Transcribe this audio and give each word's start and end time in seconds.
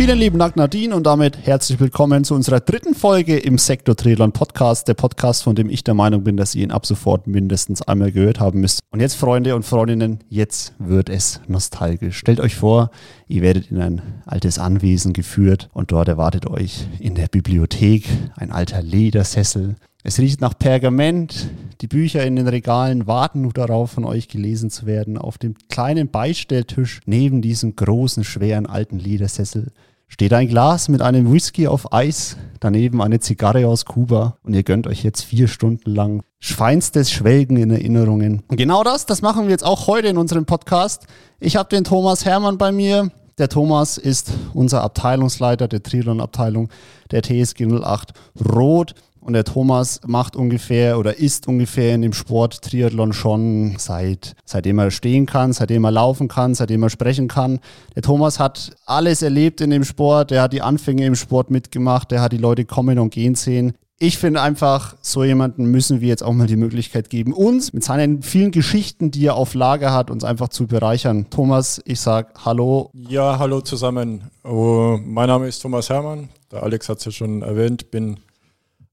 Vielen 0.00 0.18
lieben 0.18 0.38
Dank, 0.38 0.56
Nadine, 0.56 0.96
und 0.96 1.04
damit 1.04 1.46
herzlich 1.46 1.78
willkommen 1.78 2.24
zu 2.24 2.34
unserer 2.34 2.60
dritten 2.60 2.94
Folge 2.94 3.36
im 3.36 3.58
Sektor 3.58 3.94
Triathlon 3.94 4.32
Podcast. 4.32 4.88
Der 4.88 4.94
Podcast, 4.94 5.42
von 5.42 5.54
dem 5.54 5.68
ich 5.68 5.84
der 5.84 5.92
Meinung 5.92 6.24
bin, 6.24 6.38
dass 6.38 6.54
ihr 6.54 6.62
ihn 6.62 6.70
ab 6.70 6.86
sofort 6.86 7.26
mindestens 7.26 7.82
einmal 7.82 8.10
gehört 8.10 8.40
haben 8.40 8.62
müsst. 8.62 8.80
Und 8.92 9.00
jetzt, 9.00 9.16
Freunde 9.16 9.54
und 9.54 9.62
Freundinnen, 9.62 10.20
jetzt 10.30 10.72
wird 10.78 11.10
es 11.10 11.42
nostalgisch. 11.48 12.16
Stellt 12.16 12.40
euch 12.40 12.54
vor, 12.54 12.90
ihr 13.28 13.42
werdet 13.42 13.70
in 13.70 13.78
ein 13.78 14.00
altes 14.24 14.58
Anwesen 14.58 15.12
geführt 15.12 15.68
und 15.74 15.92
dort 15.92 16.08
erwartet 16.08 16.46
euch 16.46 16.86
in 16.98 17.14
der 17.14 17.28
Bibliothek 17.28 18.08
ein 18.36 18.52
alter 18.52 18.80
Ledersessel. 18.80 19.76
Es 20.02 20.18
riecht 20.18 20.40
nach 20.40 20.58
Pergament. 20.58 21.50
Die 21.82 21.88
Bücher 21.88 22.24
in 22.24 22.36
den 22.36 22.48
Regalen 22.48 23.06
warten 23.06 23.42
nur 23.42 23.52
darauf, 23.52 23.90
von 23.90 24.06
euch 24.06 24.28
gelesen 24.28 24.70
zu 24.70 24.86
werden. 24.86 25.18
Auf 25.18 25.36
dem 25.36 25.56
kleinen 25.68 26.08
Beistelltisch 26.08 27.00
neben 27.04 27.42
diesem 27.42 27.76
großen, 27.76 28.24
schweren 28.24 28.64
alten 28.64 28.98
Ledersessel 28.98 29.72
steht 30.10 30.34
ein 30.34 30.48
Glas 30.48 30.88
mit 30.88 31.00
einem 31.00 31.32
Whisky 31.32 31.66
auf 31.68 31.94
Eis, 31.94 32.36
daneben 32.58 33.00
eine 33.00 33.20
Zigarre 33.20 33.66
aus 33.66 33.86
Kuba 33.86 34.36
und 34.42 34.52
ihr 34.54 34.64
gönnt 34.64 34.86
euch 34.86 35.02
jetzt 35.02 35.22
vier 35.22 35.48
Stunden 35.48 35.90
lang 35.90 36.22
feinstes 36.40 37.10
Schwelgen 37.10 37.56
in 37.56 37.70
Erinnerungen. 37.70 38.42
Und 38.48 38.56
genau 38.56 38.82
das, 38.82 39.06
das 39.06 39.22
machen 39.22 39.44
wir 39.44 39.50
jetzt 39.50 39.64
auch 39.64 39.86
heute 39.86 40.08
in 40.08 40.18
unserem 40.18 40.44
Podcast. 40.44 41.06
Ich 41.38 41.56
habe 41.56 41.68
den 41.68 41.84
Thomas 41.84 42.24
Hermann 42.24 42.58
bei 42.58 42.72
mir. 42.72 43.10
Der 43.38 43.48
Thomas 43.48 43.96
ist 43.96 44.32
unser 44.52 44.82
Abteilungsleiter 44.82 45.68
der 45.68 45.82
Triathlon-Abteilung 45.82 46.68
der 47.10 47.22
TSG 47.22 47.66
08 47.66 48.12
Rot. 48.52 48.94
Und 49.20 49.34
der 49.34 49.44
Thomas 49.44 50.00
macht 50.06 50.34
ungefähr 50.34 50.98
oder 50.98 51.18
ist 51.18 51.46
ungefähr 51.46 51.94
in 51.94 52.02
dem 52.02 52.12
Sport 52.12 52.62
Triathlon 52.62 53.12
schon 53.12 53.76
seit, 53.78 54.34
seitdem 54.44 54.78
er 54.78 54.90
stehen 54.90 55.26
kann, 55.26 55.52
seitdem 55.52 55.84
er 55.84 55.90
laufen 55.90 56.28
kann, 56.28 56.54
seitdem 56.54 56.82
er 56.82 56.90
sprechen 56.90 57.28
kann. 57.28 57.60
Der 57.94 58.02
Thomas 58.02 58.38
hat 58.38 58.72
alles 58.86 59.22
erlebt 59.22 59.60
in 59.60 59.70
dem 59.70 59.84
Sport. 59.84 60.32
Er 60.32 60.42
hat 60.42 60.52
die 60.52 60.62
Anfänge 60.62 61.04
im 61.04 61.14
Sport 61.14 61.50
mitgemacht. 61.50 62.12
Er 62.12 62.22
hat 62.22 62.32
die 62.32 62.38
Leute 62.38 62.64
kommen 62.64 62.98
und 62.98 63.10
gehen 63.10 63.34
sehen. 63.34 63.74
Ich 64.02 64.16
finde 64.16 64.40
einfach, 64.40 64.96
so 65.02 65.24
jemanden 65.24 65.66
müssen 65.66 66.00
wir 66.00 66.08
jetzt 66.08 66.22
auch 66.22 66.32
mal 66.32 66.46
die 66.46 66.56
Möglichkeit 66.56 67.10
geben, 67.10 67.34
uns 67.34 67.74
mit 67.74 67.84
seinen 67.84 68.22
vielen 68.22 68.50
Geschichten, 68.50 69.10
die 69.10 69.26
er 69.26 69.34
auf 69.34 69.52
Lager 69.52 69.92
hat, 69.92 70.10
uns 70.10 70.24
einfach 70.24 70.48
zu 70.48 70.66
bereichern. 70.66 71.26
Thomas, 71.28 71.82
ich 71.84 72.00
sag 72.00 72.32
Hallo. 72.42 72.88
Ja, 72.94 73.38
hallo 73.38 73.60
zusammen. 73.60 74.30
Oh, 74.42 74.98
mein 75.04 75.26
Name 75.26 75.48
ist 75.48 75.60
Thomas 75.60 75.90
Hermann. 75.90 76.30
Der 76.50 76.62
Alex 76.62 76.88
hat 76.88 76.96
es 76.96 77.04
ja 77.04 77.10
schon 77.10 77.42
erwähnt. 77.42 77.90
Bin 77.90 78.16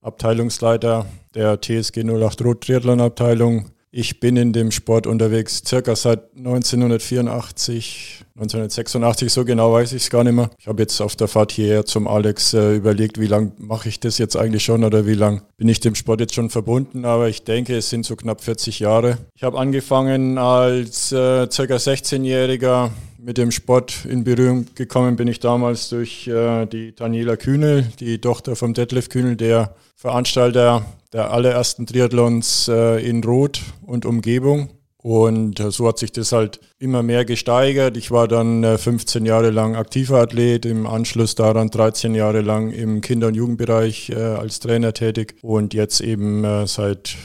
Abteilungsleiter 0.07 1.05
der 1.35 1.59
TSG 1.61 2.03
08 2.03 2.41
Rot 2.43 2.61
Triathlon 2.61 3.01
Abteilung. 3.01 3.69
Ich 3.91 4.19
bin 4.19 4.37
in 4.37 4.53
dem 4.53 4.71
Sport 4.71 5.07
unterwegs 5.07 5.63
circa 5.65 5.95
seit 5.95 6.35
1984, 6.37 8.25
1986, 8.35 9.31
so 9.31 9.45
genau 9.45 9.73
weiß 9.73 9.93
ich 9.93 10.03
es 10.03 10.09
gar 10.09 10.23
nicht 10.23 10.33
mehr. 10.33 10.49
Ich 10.59 10.67
habe 10.67 10.81
jetzt 10.81 11.01
auf 11.01 11.15
der 11.15 11.27
Fahrt 11.27 11.51
hierher 11.51 11.85
zum 11.85 12.07
Alex 12.07 12.53
äh, 12.53 12.75
überlegt, 12.75 13.19
wie 13.19 13.27
lange 13.27 13.53
mache 13.57 13.89
ich 13.89 13.99
das 13.99 14.17
jetzt 14.17 14.35
eigentlich 14.35 14.63
schon 14.63 14.83
oder 14.83 15.05
wie 15.05 15.13
lange 15.13 15.41
bin 15.57 15.69
ich 15.69 15.79
dem 15.79 15.95
Sport 15.95 16.19
jetzt 16.19 16.35
schon 16.35 16.49
verbunden, 16.49 17.05
aber 17.05 17.29
ich 17.29 17.43
denke, 17.43 17.75
es 17.77 17.89
sind 17.89 18.05
so 18.05 18.15
knapp 18.15 18.41
40 18.41 18.79
Jahre. 18.79 19.17
Ich 19.35 19.43
habe 19.43 19.57
angefangen 19.57 20.37
als 20.37 21.11
äh, 21.11 21.49
circa 21.49 21.77
16-Jähriger 21.77 22.91
mit 23.19 23.37
dem 23.37 23.51
Sport 23.51 24.05
in 24.05 24.23
Berührung 24.23 24.67
gekommen 24.75 25.15
bin 25.15 25.27
ich 25.27 25.39
damals 25.39 25.89
durch 25.89 26.27
äh, 26.27 26.65
die 26.65 26.95
Daniela 26.95 27.35
Kühnel, 27.35 27.85
die 27.99 28.19
Tochter 28.19 28.55
vom 28.55 28.73
Detlef 28.73 29.09
Kühnel, 29.09 29.35
der 29.35 29.75
Veranstalter 29.95 30.85
der 31.13 31.31
allerersten 31.31 31.87
Triathlons 31.87 32.67
äh, 32.67 33.03
in 33.07 33.23
Rot 33.23 33.61
und 33.85 34.05
Umgebung. 34.05 34.69
Und 35.01 35.59
äh, 35.59 35.71
so 35.71 35.87
hat 35.87 35.99
sich 35.99 36.11
das 36.11 36.31
halt 36.31 36.59
immer 36.79 37.01
mehr 37.01 37.23
gesteigert. 37.23 37.95
Ich 37.97 38.11
war 38.11 38.27
dann 38.27 38.63
äh, 38.63 38.77
15 38.77 39.25
Jahre 39.25 39.51
lang 39.51 39.75
aktiver 39.75 40.19
Athlet, 40.19 40.65
im 40.65 40.85
Anschluss 40.85 41.35
daran 41.35 41.69
13 41.69 42.13
Jahre 42.13 42.41
lang 42.41 42.71
im 42.71 43.01
Kinder- 43.01 43.27
und 43.27 43.35
Jugendbereich 43.35 44.09
äh, 44.09 44.15
als 44.15 44.59
Trainer 44.59 44.93
tätig 44.93 45.35
und 45.41 45.73
jetzt 45.73 46.01
eben 46.01 46.43
äh, 46.43 46.67
seit 46.67 47.15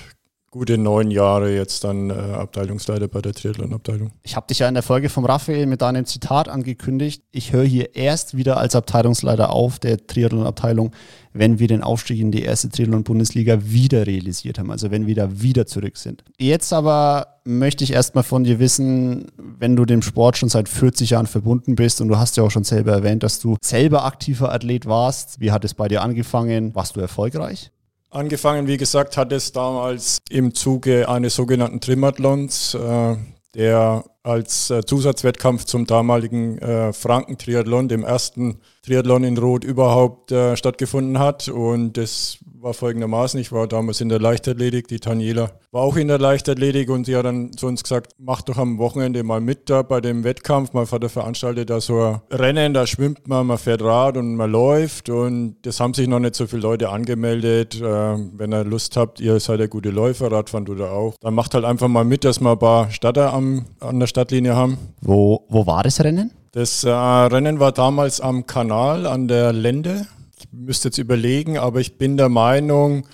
gute 0.52 0.76
neun 0.76 1.10
Jahre 1.10 1.52
jetzt 1.52 1.82
dann 1.82 2.10
äh, 2.10 2.12
Abteilungsleiter 2.12 3.08
bei 3.08 3.22
der 3.22 3.32
Triathlon-Abteilung. 3.32 4.12
Ich 4.22 4.36
habe 4.36 4.46
dich 4.46 4.58
ja 4.58 4.68
in 4.68 4.74
der 4.74 4.82
Folge 4.82 5.08
vom 5.08 5.24
Raphael 5.24 5.64
mit 5.64 5.80
deinem 5.80 6.04
Zitat 6.04 6.48
angekündigt. 6.48 7.24
Ich 7.32 7.54
höre 7.54 7.64
hier 7.64 7.96
erst 7.96 8.36
wieder 8.36 8.58
als 8.58 8.76
Abteilungsleiter 8.76 9.50
auf 9.50 9.78
der 9.78 10.06
Triathlon-Abteilung, 10.06 10.92
wenn 11.32 11.58
wir 11.58 11.68
den 11.68 11.82
Aufstieg 11.82 12.20
in 12.20 12.30
die 12.30 12.42
erste 12.42 12.68
Triathlon-Bundesliga 12.68 13.60
wieder 13.64 14.06
realisiert 14.06 14.58
haben, 14.58 14.70
also 14.70 14.90
wenn 14.90 15.06
wir 15.06 15.14
da 15.14 15.40
wieder 15.40 15.66
zurück 15.66 15.96
sind. 15.96 16.22
Jetzt 16.38 16.74
aber 16.74 17.28
möchte 17.44 17.82
ich 17.82 17.94
erstmal 17.94 18.22
von 18.22 18.44
dir 18.44 18.58
wissen, 18.58 19.32
wenn 19.38 19.74
du 19.74 19.86
dem 19.86 20.02
Sport 20.02 20.36
schon 20.36 20.50
seit 20.50 20.68
40 20.68 21.10
Jahren 21.10 21.26
verbunden 21.26 21.76
bist 21.76 22.02
und 22.02 22.08
du 22.08 22.18
hast 22.18 22.36
ja 22.36 22.42
auch 22.42 22.50
schon 22.50 22.64
selber 22.64 22.92
erwähnt, 22.92 23.22
dass 23.22 23.40
du 23.40 23.56
selber 23.64 24.04
aktiver 24.04 24.52
Athlet 24.52 24.84
warst. 24.84 25.40
Wie 25.40 25.50
hat 25.50 25.64
es 25.64 25.72
bei 25.72 25.88
dir 25.88 26.02
angefangen? 26.02 26.74
Warst 26.74 26.94
du 26.94 27.00
erfolgreich? 27.00 27.72
Angefangen, 28.12 28.66
wie 28.66 28.76
gesagt, 28.76 29.16
hat 29.16 29.32
es 29.32 29.52
damals 29.52 30.18
im 30.28 30.52
Zuge 30.54 31.08
eines 31.08 31.34
sogenannten 31.34 31.80
Trimathlons, 31.80 32.74
äh, 32.74 33.16
der 33.54 34.04
als 34.22 34.68
äh, 34.68 34.84
Zusatzwettkampf 34.84 35.64
zum 35.64 35.86
damaligen 35.86 36.58
äh, 36.58 36.92
Franken-Triathlon, 36.92 37.88
dem 37.88 38.04
ersten 38.04 38.60
Triathlon 38.82 39.24
in 39.24 39.38
Rot 39.38 39.64
überhaupt 39.64 40.30
äh, 40.30 40.58
stattgefunden 40.58 41.18
hat. 41.18 41.48
Und 41.48 41.96
das 41.96 42.36
war 42.62 42.74
folgendermaßen, 42.74 43.40
ich 43.40 43.50
war 43.50 43.66
damals 43.66 44.00
in 44.00 44.08
der 44.08 44.20
Leichtathletik, 44.20 44.86
die 44.86 45.00
Daniela 45.00 45.50
war 45.72 45.82
auch 45.82 45.96
in 45.96 46.08
der 46.08 46.18
Leichtathletik 46.18 46.90
und 46.90 47.06
sie 47.06 47.16
hat 47.16 47.24
dann 47.24 47.52
zu 47.52 47.66
uns 47.66 47.82
gesagt, 47.82 48.12
mach 48.18 48.42
doch 48.42 48.56
am 48.56 48.78
Wochenende 48.78 49.24
mal 49.24 49.40
mit 49.40 49.68
da 49.68 49.82
bei 49.82 50.00
dem 50.00 50.22
Wettkampf. 50.22 50.72
Mein 50.72 50.86
Vater 50.86 51.08
veranstaltet 51.08 51.70
da 51.70 51.80
so 51.80 52.00
ein 52.00 52.20
Rennen, 52.30 52.72
da 52.72 52.86
schwimmt 52.86 53.26
man, 53.26 53.46
man 53.46 53.58
fährt 53.58 53.82
Rad 53.82 54.16
und 54.16 54.36
man 54.36 54.50
läuft 54.50 55.08
und 55.08 55.56
das 55.62 55.80
haben 55.80 55.94
sich 55.94 56.06
noch 56.06 56.20
nicht 56.20 56.36
so 56.36 56.46
viele 56.46 56.62
Leute 56.62 56.90
angemeldet. 56.90 57.80
Äh, 57.80 57.84
wenn 57.84 58.52
ihr 58.52 58.64
Lust 58.64 58.96
habt, 58.96 59.18
ihr 59.18 59.40
seid 59.40 59.60
ja 59.60 59.66
gute 59.66 59.90
Läufer, 59.90 60.30
Radfahren 60.30 60.68
oder 60.68 60.92
auch, 60.92 61.14
dann 61.20 61.34
macht 61.34 61.54
halt 61.54 61.64
einfach 61.64 61.88
mal 61.88 62.04
mit, 62.04 62.24
dass 62.24 62.40
wir 62.40 62.52
ein 62.52 62.58
paar 62.58 62.90
Statter 62.90 63.32
am, 63.32 63.66
an 63.80 63.98
der 63.98 64.06
Stadtlinie 64.06 64.54
haben. 64.54 64.78
Wo, 65.00 65.46
wo 65.48 65.66
war 65.66 65.82
das 65.82 66.02
Rennen? 66.04 66.30
Das 66.52 66.84
äh, 66.84 66.90
Rennen 66.90 67.58
war 67.58 67.72
damals 67.72 68.20
am 68.20 68.46
Kanal 68.46 69.06
an 69.06 69.26
der 69.26 69.52
Lende 69.52 70.06
müsste 70.52 70.88
jetzt 70.88 70.98
überlegen, 70.98 71.58
aber 71.58 71.80
ich 71.80 71.98
bin 71.98 72.16
der 72.16 72.28
Meinung, 72.28 73.06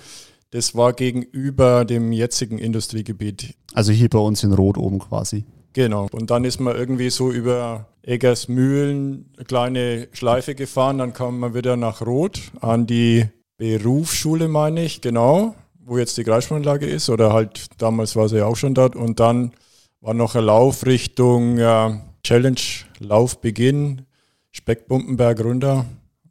das 0.51 0.75
war 0.75 0.93
gegenüber 0.93 1.85
dem 1.85 2.13
jetzigen 2.13 2.59
Industriegebiet. 2.59 3.55
Also 3.75 3.93
hier 3.93 4.09
bei 4.09 4.19
uns 4.19 4.43
in 4.43 4.53
Rot 4.53 4.79
oben 4.79 4.99
quasi. 4.99 5.45
Genau. 5.75 6.09
Und 6.13 6.31
dann 6.31 6.45
ist 6.45 6.59
man 6.59 6.75
irgendwie 6.75 7.11
so 7.11 7.31
über 7.31 7.87
Eggersmühlen 8.03 9.27
eine 9.37 9.45
kleine 9.45 10.09
Schleife 10.13 10.55
gefahren. 10.55 10.99
Dann 10.99 11.13
kam 11.13 11.39
man 11.39 11.55
wieder 11.55 11.77
nach 11.77 12.01
Rot 12.01 12.41
an 12.61 12.87
die 12.87 13.27
Berufsschule, 13.59 14.49
meine 14.49 14.85
ich, 14.85 15.01
genau, 15.01 15.55
wo 15.85 15.99
jetzt 15.99 16.17
die 16.17 16.25
Kreissprunganlage 16.25 16.87
ist. 16.87 17.11
Oder 17.11 17.33
halt 17.33 17.67
damals 17.79 18.17
war 18.17 18.29
sie 18.29 18.39
ja 18.39 18.47
auch 18.47 18.57
schon 18.57 18.75
dort. 18.75 18.97
Und 18.97 19.21
dann 19.21 19.53
war 20.01 20.15
noch 20.15 20.35
ein 20.35 20.45
Lauf 20.45 20.87
Richtung 20.87 21.59
äh, 21.59 22.01
Challenge 22.23 22.61
Laufbeginn, 23.01 24.03
Speckbumpenberg 24.51 25.45
runter 25.45 25.87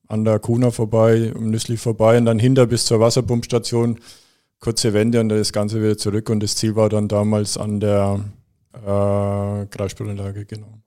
an 0.08 0.26
der 0.26 0.40
Kuna 0.40 0.72
vorbei, 0.72 1.34
um 1.34 1.50
Nüssli 1.50 1.78
vorbei 1.78 2.18
und 2.18 2.26
dann 2.26 2.40
hinter 2.40 2.68
bis 2.68 2.86
zur 2.86 3.00
Wasserpumpstation. 3.00 4.00
Kurze 4.60 4.94
Wende 4.94 5.20
und 5.20 5.30
das 5.30 5.54
Ganze 5.54 5.82
wieder 5.82 5.98
zurück. 5.98 6.30
Und 6.30 6.42
das 6.42 6.56
Ziel 6.56 6.76
war 6.76 6.90
dann 6.90 7.08
damals 7.08 7.58
an 7.58 7.80
der 7.80 8.22
äh, 8.74 9.66
Kreisspielanlage, 9.68 10.46
genau. 10.46 10.80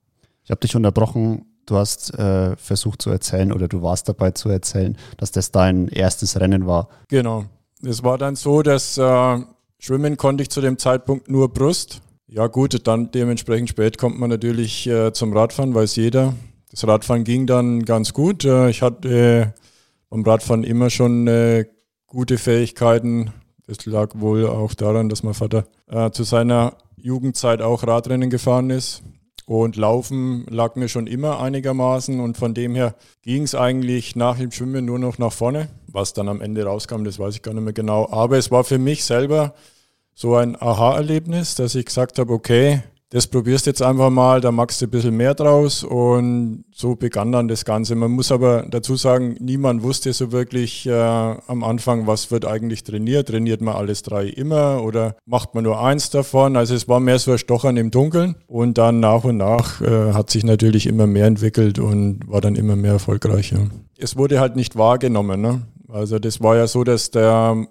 Ich 0.44 0.50
habe 0.50 0.60
dich 0.60 0.74
unterbrochen. 0.74 1.46
Du 1.66 1.76
hast 1.76 2.12
äh, 2.18 2.56
versucht 2.56 3.00
zu 3.02 3.10
erzählen 3.10 3.52
oder 3.52 3.68
du 3.68 3.82
warst 3.82 4.08
dabei 4.08 4.32
zu 4.32 4.48
erzählen, 4.48 4.96
dass 5.18 5.30
das 5.30 5.52
dein 5.52 5.86
erstes 5.86 6.40
Rennen 6.40 6.66
war. 6.66 6.88
Genau. 7.08 7.44
Es 7.82 8.02
war 8.02 8.18
dann 8.18 8.34
so, 8.34 8.62
dass 8.62 8.98
äh, 8.98 9.38
schwimmen 9.78 10.16
konnte 10.16 10.42
ich 10.42 10.50
zu 10.50 10.60
dem 10.60 10.78
Zeitpunkt 10.78 11.30
nur 11.30 11.52
Brust. 11.52 12.00
Ja 12.26 12.48
gut, 12.48 12.86
dann 12.86 13.10
dementsprechend 13.12 13.68
spät 13.68 13.98
kommt 13.98 14.18
man 14.18 14.30
natürlich 14.30 14.86
äh, 14.86 15.12
zum 15.12 15.32
Radfahren, 15.32 15.74
weiß 15.74 15.96
jeder. 15.96 16.34
Das 16.70 16.86
Radfahren 16.86 17.24
ging 17.24 17.46
dann 17.46 17.84
ganz 17.84 18.12
gut. 18.12 18.44
Äh, 18.44 18.70
ich 18.70 18.82
hatte 18.82 19.54
beim 20.08 20.22
Radfahren 20.22 20.64
immer 20.64 20.90
schon 20.90 21.26
äh, 21.26 21.66
gute 22.06 22.38
Fähigkeiten. 22.38 23.32
Das 23.66 23.86
lag 23.86 24.10
wohl 24.14 24.46
auch 24.46 24.74
daran, 24.74 25.08
dass 25.08 25.22
mein 25.22 25.34
Vater 25.34 25.64
äh, 25.88 26.10
zu 26.10 26.24
seiner 26.24 26.76
Jugendzeit 26.96 27.62
auch 27.62 27.86
Radrennen 27.86 28.30
gefahren 28.30 28.70
ist. 28.70 29.02
Und 29.46 29.74
Laufen 29.74 30.46
lag 30.48 30.76
mir 30.76 30.88
schon 30.88 31.08
immer 31.08 31.40
einigermaßen 31.40 32.20
und 32.20 32.36
von 32.36 32.54
dem 32.54 32.76
her 32.76 32.94
ging 33.22 33.42
es 33.42 33.56
eigentlich 33.56 34.14
nach 34.14 34.38
dem 34.38 34.52
Schwimmen 34.52 34.84
nur 34.84 35.00
noch 35.00 35.18
nach 35.18 35.32
vorne. 35.32 35.68
Was 35.88 36.12
dann 36.12 36.28
am 36.28 36.40
Ende 36.40 36.62
rauskam, 36.62 37.02
das 37.02 37.18
weiß 37.18 37.34
ich 37.34 37.42
gar 37.42 37.52
nicht 37.52 37.64
mehr 37.64 37.72
genau. 37.72 38.08
Aber 38.12 38.38
es 38.38 38.52
war 38.52 38.62
für 38.62 38.78
mich 38.78 39.04
selber 39.04 39.54
so 40.14 40.36
ein 40.36 40.54
Aha-Erlebnis, 40.54 41.56
dass 41.56 41.74
ich 41.74 41.86
gesagt 41.86 42.20
habe, 42.20 42.32
okay, 42.32 42.84
das 43.12 43.26
probierst 43.26 43.66
jetzt 43.66 43.82
einfach 43.82 44.08
mal, 44.08 44.40
da 44.40 44.52
machst 44.52 44.80
du 44.80 44.86
ein 44.86 44.90
bisschen 44.90 45.16
mehr 45.16 45.34
draus 45.34 45.82
und 45.82 46.64
so 46.72 46.94
begann 46.94 47.32
dann 47.32 47.48
das 47.48 47.64
Ganze. 47.64 47.96
Man 47.96 48.12
muss 48.12 48.30
aber 48.30 48.66
dazu 48.70 48.94
sagen, 48.94 49.36
niemand 49.40 49.82
wusste 49.82 50.12
so 50.12 50.30
wirklich 50.30 50.86
äh, 50.86 50.92
am 50.92 51.64
Anfang, 51.64 52.06
was 52.06 52.30
wird 52.30 52.44
eigentlich 52.44 52.84
trainiert. 52.84 53.28
Trainiert 53.28 53.62
man 53.62 53.74
alles 53.74 54.02
drei 54.02 54.26
immer 54.26 54.84
oder 54.84 55.16
macht 55.26 55.56
man 55.56 55.64
nur 55.64 55.82
eins 55.82 56.10
davon? 56.10 56.56
Also 56.56 56.76
es 56.76 56.86
war 56.86 57.00
mehr 57.00 57.18
so 57.18 57.32
ein 57.32 57.38
Stochern 57.38 57.76
im 57.76 57.90
Dunkeln 57.90 58.36
und 58.46 58.78
dann 58.78 59.00
nach 59.00 59.24
und 59.24 59.38
nach 59.38 59.80
äh, 59.80 60.12
hat 60.12 60.30
sich 60.30 60.44
natürlich 60.44 60.86
immer 60.86 61.08
mehr 61.08 61.26
entwickelt 61.26 61.80
und 61.80 62.20
war 62.28 62.40
dann 62.40 62.54
immer 62.54 62.76
mehr 62.76 62.92
erfolgreich. 62.92 63.50
Ja. 63.50 63.58
Es 63.98 64.16
wurde 64.16 64.38
halt 64.38 64.54
nicht 64.54 64.76
wahrgenommen. 64.76 65.40
Ne? 65.40 65.62
Also 65.88 66.20
das 66.20 66.40
war 66.40 66.56
ja 66.56 66.68
so, 66.68 66.84
dass 66.84 67.10
der 67.10 67.66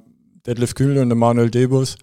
Detlef 0.46 0.76
Kühl 0.76 0.98
und 0.98 1.08
der 1.08 1.16
Manuel 1.16 1.50
Debus 1.50 1.96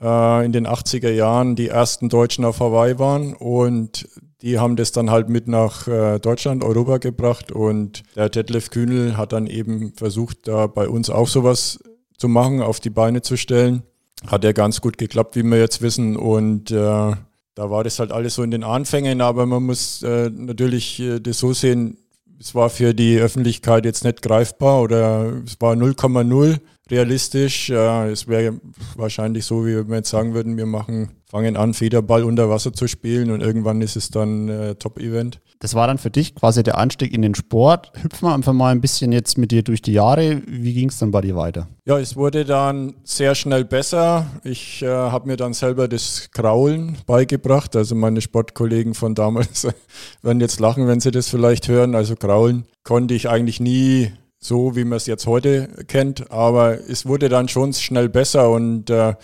äh, 0.00 0.44
in 0.44 0.52
den 0.52 0.66
80er 0.66 1.10
Jahren 1.10 1.56
die 1.56 1.68
ersten 1.68 2.08
Deutschen 2.08 2.44
auf 2.44 2.60
Hawaii 2.60 2.98
waren 2.98 3.34
und 3.34 4.08
die 4.40 4.58
haben 4.58 4.76
das 4.76 4.92
dann 4.92 5.10
halt 5.10 5.28
mit 5.28 5.48
nach 5.48 5.88
äh, 5.88 6.18
Deutschland, 6.20 6.62
Europa 6.62 6.98
gebracht 6.98 7.50
und 7.50 8.02
der 8.14 8.28
Detlef 8.28 8.70
Kühnel 8.70 9.16
hat 9.16 9.32
dann 9.32 9.46
eben 9.46 9.92
versucht, 9.94 10.46
da 10.46 10.66
bei 10.66 10.88
uns 10.88 11.10
auch 11.10 11.28
sowas 11.28 11.80
zu 12.16 12.28
machen, 12.28 12.62
auf 12.62 12.80
die 12.80 12.90
Beine 12.90 13.22
zu 13.22 13.36
stellen. 13.36 13.82
Hat 14.26 14.44
ja 14.44 14.52
ganz 14.52 14.80
gut 14.80 14.98
geklappt, 14.98 15.36
wie 15.36 15.42
wir 15.42 15.58
jetzt 15.58 15.82
wissen 15.82 16.16
und 16.16 16.70
äh, 16.70 16.74
da 16.74 17.70
war 17.70 17.82
das 17.82 17.98
halt 17.98 18.12
alles 18.12 18.34
so 18.34 18.44
in 18.44 18.52
den 18.52 18.62
Anfängen, 18.62 19.20
aber 19.20 19.46
man 19.46 19.64
muss 19.64 20.02
äh, 20.02 20.30
natürlich 20.30 21.00
äh, 21.00 21.18
das 21.18 21.38
so 21.38 21.52
sehen, 21.52 21.98
es 22.40 22.54
war 22.54 22.70
für 22.70 22.94
die 22.94 23.18
Öffentlichkeit 23.18 23.84
jetzt 23.84 24.04
nicht 24.04 24.22
greifbar 24.22 24.80
oder 24.80 25.42
es 25.44 25.60
war 25.60 25.74
0,0 25.74 26.60
realistisch. 26.90 27.70
Äh, 27.70 28.10
es 28.10 28.28
wäre 28.28 28.60
wahrscheinlich 28.96 29.44
so, 29.44 29.66
wie 29.66 29.88
wir 29.88 29.96
jetzt 29.96 30.10
sagen 30.10 30.34
würden, 30.34 30.56
wir 30.56 30.66
machen, 30.66 31.10
fangen 31.30 31.56
an, 31.56 31.74
Federball 31.74 32.24
unter 32.24 32.48
Wasser 32.48 32.72
zu 32.72 32.88
spielen 32.88 33.30
und 33.30 33.40
irgendwann 33.40 33.82
ist 33.82 33.96
es 33.96 34.10
dann 34.10 34.48
äh, 34.48 34.74
Top-Event. 34.74 35.40
Das 35.60 35.74
war 35.74 35.88
dann 35.88 35.98
für 35.98 36.10
dich 36.10 36.36
quasi 36.36 36.62
der 36.62 36.78
Anstieg 36.78 37.12
in 37.12 37.22
den 37.22 37.34
Sport. 37.34 37.90
Hüpfen 38.00 38.28
wir 38.28 38.34
einfach 38.34 38.52
mal 38.52 38.70
ein 38.70 38.80
bisschen 38.80 39.10
jetzt 39.10 39.38
mit 39.38 39.50
dir 39.50 39.62
durch 39.62 39.82
die 39.82 39.92
Jahre. 39.92 40.40
Wie 40.46 40.72
ging 40.72 40.88
es 40.88 40.98
dann 40.98 41.10
bei 41.10 41.20
dir 41.20 41.34
weiter? 41.34 41.66
Ja, 41.84 41.98
es 41.98 42.14
wurde 42.14 42.44
dann 42.44 42.94
sehr 43.02 43.34
schnell 43.34 43.64
besser. 43.64 44.26
Ich 44.44 44.82
äh, 44.82 44.86
habe 44.86 45.26
mir 45.26 45.36
dann 45.36 45.54
selber 45.54 45.88
das 45.88 46.30
Kraulen 46.32 46.98
beigebracht. 47.06 47.74
Also 47.74 47.96
meine 47.96 48.20
Sportkollegen 48.20 48.94
von 48.94 49.16
damals 49.16 49.66
werden 50.22 50.40
jetzt 50.40 50.60
lachen, 50.60 50.86
wenn 50.86 51.00
sie 51.00 51.10
das 51.10 51.28
vielleicht 51.28 51.66
hören. 51.66 51.96
Also 51.96 52.14
Kraulen 52.14 52.66
konnte 52.84 53.14
ich 53.14 53.28
eigentlich 53.28 53.58
nie 53.58 54.12
so, 54.38 54.76
wie 54.76 54.84
man 54.84 54.96
es 54.96 55.06
jetzt 55.06 55.26
heute 55.26 55.68
kennt. 55.86 56.30
Aber 56.30 56.78
es 56.88 57.06
wurde 57.06 57.28
dann 57.28 57.48
schon 57.48 57.72
schnell 57.72 58.08
besser 58.08 58.50
und 58.50 58.90
äh, 58.90 59.14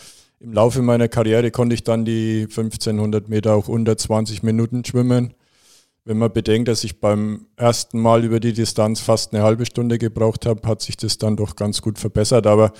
im 0.40 0.52
Laufe 0.52 0.82
meiner 0.82 1.08
Karriere 1.08 1.50
konnte 1.50 1.75
ich 1.75 1.84
dann 1.84 2.05
die 2.05 2.43
1500 2.43 3.28
Meter 3.28 3.55
auch 3.55 3.69
unter 3.69 3.96
20 3.96 4.43
Minuten 4.43 4.84
schwimmen. 4.84 5.34
Wenn 6.05 6.19
man 6.19 6.32
bedenkt, 6.32 6.69
dass 6.69 6.84
ich 6.84 7.00
beim 7.00 7.46
ersten 7.56 7.99
Mal 7.99 8.25
über 8.25 8.40
die 8.40 8.52
Distanz 8.52 9.00
fast 9.00 9.32
eine 9.32 9.43
halbe 9.43 9.64
Stunde 9.64 9.96
gebraucht 9.96 10.44
habe, 10.44 10.69
hat 10.69 10.82
sich 10.82 10.99
das 10.99 11.17
dann 11.17 11.37
doch 11.37 11.56
ganz 11.56 11.81
gut 11.81 11.99
verbessert. 11.99 12.46
Aber 12.46 12.72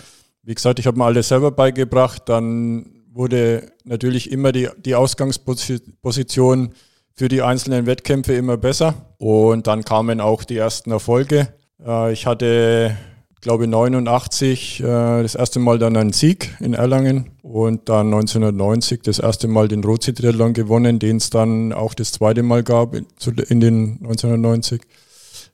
wie 0.43 0.55
gesagt, 0.55 0.79
ich 0.79 0.87
habe 0.87 0.99
mir 0.99 1.07
alles 1.07 1.29
selber 1.29 1.51
beigebracht. 1.51 2.23
Dann 2.27 3.05
wurde 3.11 3.73
natürlich 3.85 4.31
immer 4.31 4.53
die, 4.53 4.69
die 4.85 4.95
Ausgangsposition 4.95 6.75
für 7.15 7.29
die 7.29 7.41
einzelnen 7.41 7.87
Wettkämpfe 7.87 8.35
immer 8.35 8.59
besser. 8.59 9.15
Und 9.17 9.67
dann 9.69 9.85
kamen 9.85 10.21
auch 10.21 10.45
die 10.45 10.59
ersten 10.59 10.91
Erfolge. 10.91 11.49
Äh, 11.85 12.13
ich 12.13 12.27
hatte, 12.27 12.97
glaube 13.41 13.65
ich, 13.65 13.71
89 13.71 14.81
äh, 14.81 14.85
das 15.23 15.35
erste 15.35 15.59
Mal 15.59 15.79
dann 15.79 15.97
einen 15.97 16.13
Sieg 16.13 16.57
in 16.61 16.75
Erlangen 16.75 17.31
und 17.43 17.89
dann 17.89 18.07
1990 18.07 19.03
das 19.03 19.19
erste 19.19 19.49
Mal 19.49 19.69
den 19.69 19.85
Rotsee-Triathlon 19.85 20.53
gewonnen, 20.53 20.99
den 20.99 21.17
es 21.19 21.31
dann 21.31 21.73
auch 21.73 21.95
das 21.95 22.13
zweite 22.13 22.43
Mal 22.43 22.63
gab 22.63 22.95
in 22.95 23.61
den 23.61 23.99
1990. 24.03 24.83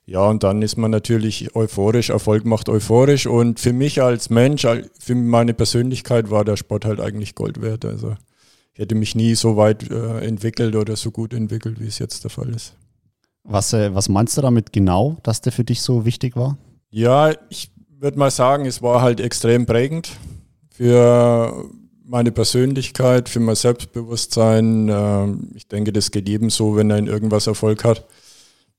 Ja, 0.05 0.27
und 0.27 0.43
dann 0.43 0.61
ist 0.61 0.77
man 0.77 0.91
natürlich 0.91 1.55
euphorisch, 1.55 2.09
Erfolg 2.09 2.43
macht 2.43 2.69
euphorisch. 2.69 3.27
Und 3.27 3.59
für 3.59 3.71
mich 3.71 4.01
als 4.01 4.29
Mensch, 4.29 4.65
für 4.99 5.15
meine 5.15 5.53
Persönlichkeit 5.53 6.29
war 6.29 6.43
der 6.43 6.57
Sport 6.57 6.85
halt 6.85 6.99
eigentlich 6.99 7.35
Gold 7.35 7.61
wert. 7.61 7.85
Also 7.85 8.15
ich 8.73 8.79
hätte 8.79 8.95
mich 8.95 9.15
nie 9.15 9.35
so 9.35 9.57
weit 9.57 9.89
äh, 9.89 10.19
entwickelt 10.19 10.75
oder 10.75 10.95
so 10.95 11.11
gut 11.11 11.33
entwickelt, 11.33 11.79
wie 11.79 11.87
es 11.87 11.99
jetzt 11.99 12.23
der 12.23 12.31
Fall 12.31 12.49
ist. 12.49 12.73
Was, 13.43 13.73
äh, 13.73 13.93
was 13.93 14.09
meinst 14.09 14.37
du 14.37 14.41
damit 14.41 14.71
genau, 14.71 15.17
dass 15.23 15.41
der 15.41 15.51
für 15.51 15.63
dich 15.63 15.81
so 15.81 16.05
wichtig 16.05 16.35
war? 16.35 16.57
Ja, 16.89 17.31
ich 17.49 17.71
würde 17.99 18.19
mal 18.19 18.31
sagen, 18.31 18.65
es 18.65 18.81
war 18.81 19.01
halt 19.01 19.19
extrem 19.19 19.65
prägend 19.65 20.11
für 20.69 21.69
meine 22.03 22.31
Persönlichkeit, 22.31 23.29
für 23.29 23.39
mein 23.39 23.55
Selbstbewusstsein. 23.55 24.89
Ähm, 24.89 25.51
ich 25.55 25.67
denke, 25.67 25.93
das 25.93 26.11
geht 26.11 26.27
jedem 26.27 26.49
so, 26.49 26.75
wenn 26.75 26.89
er 26.89 26.97
in 26.97 27.07
irgendwas 27.07 27.47
Erfolg 27.47 27.83
hat, 27.83 28.05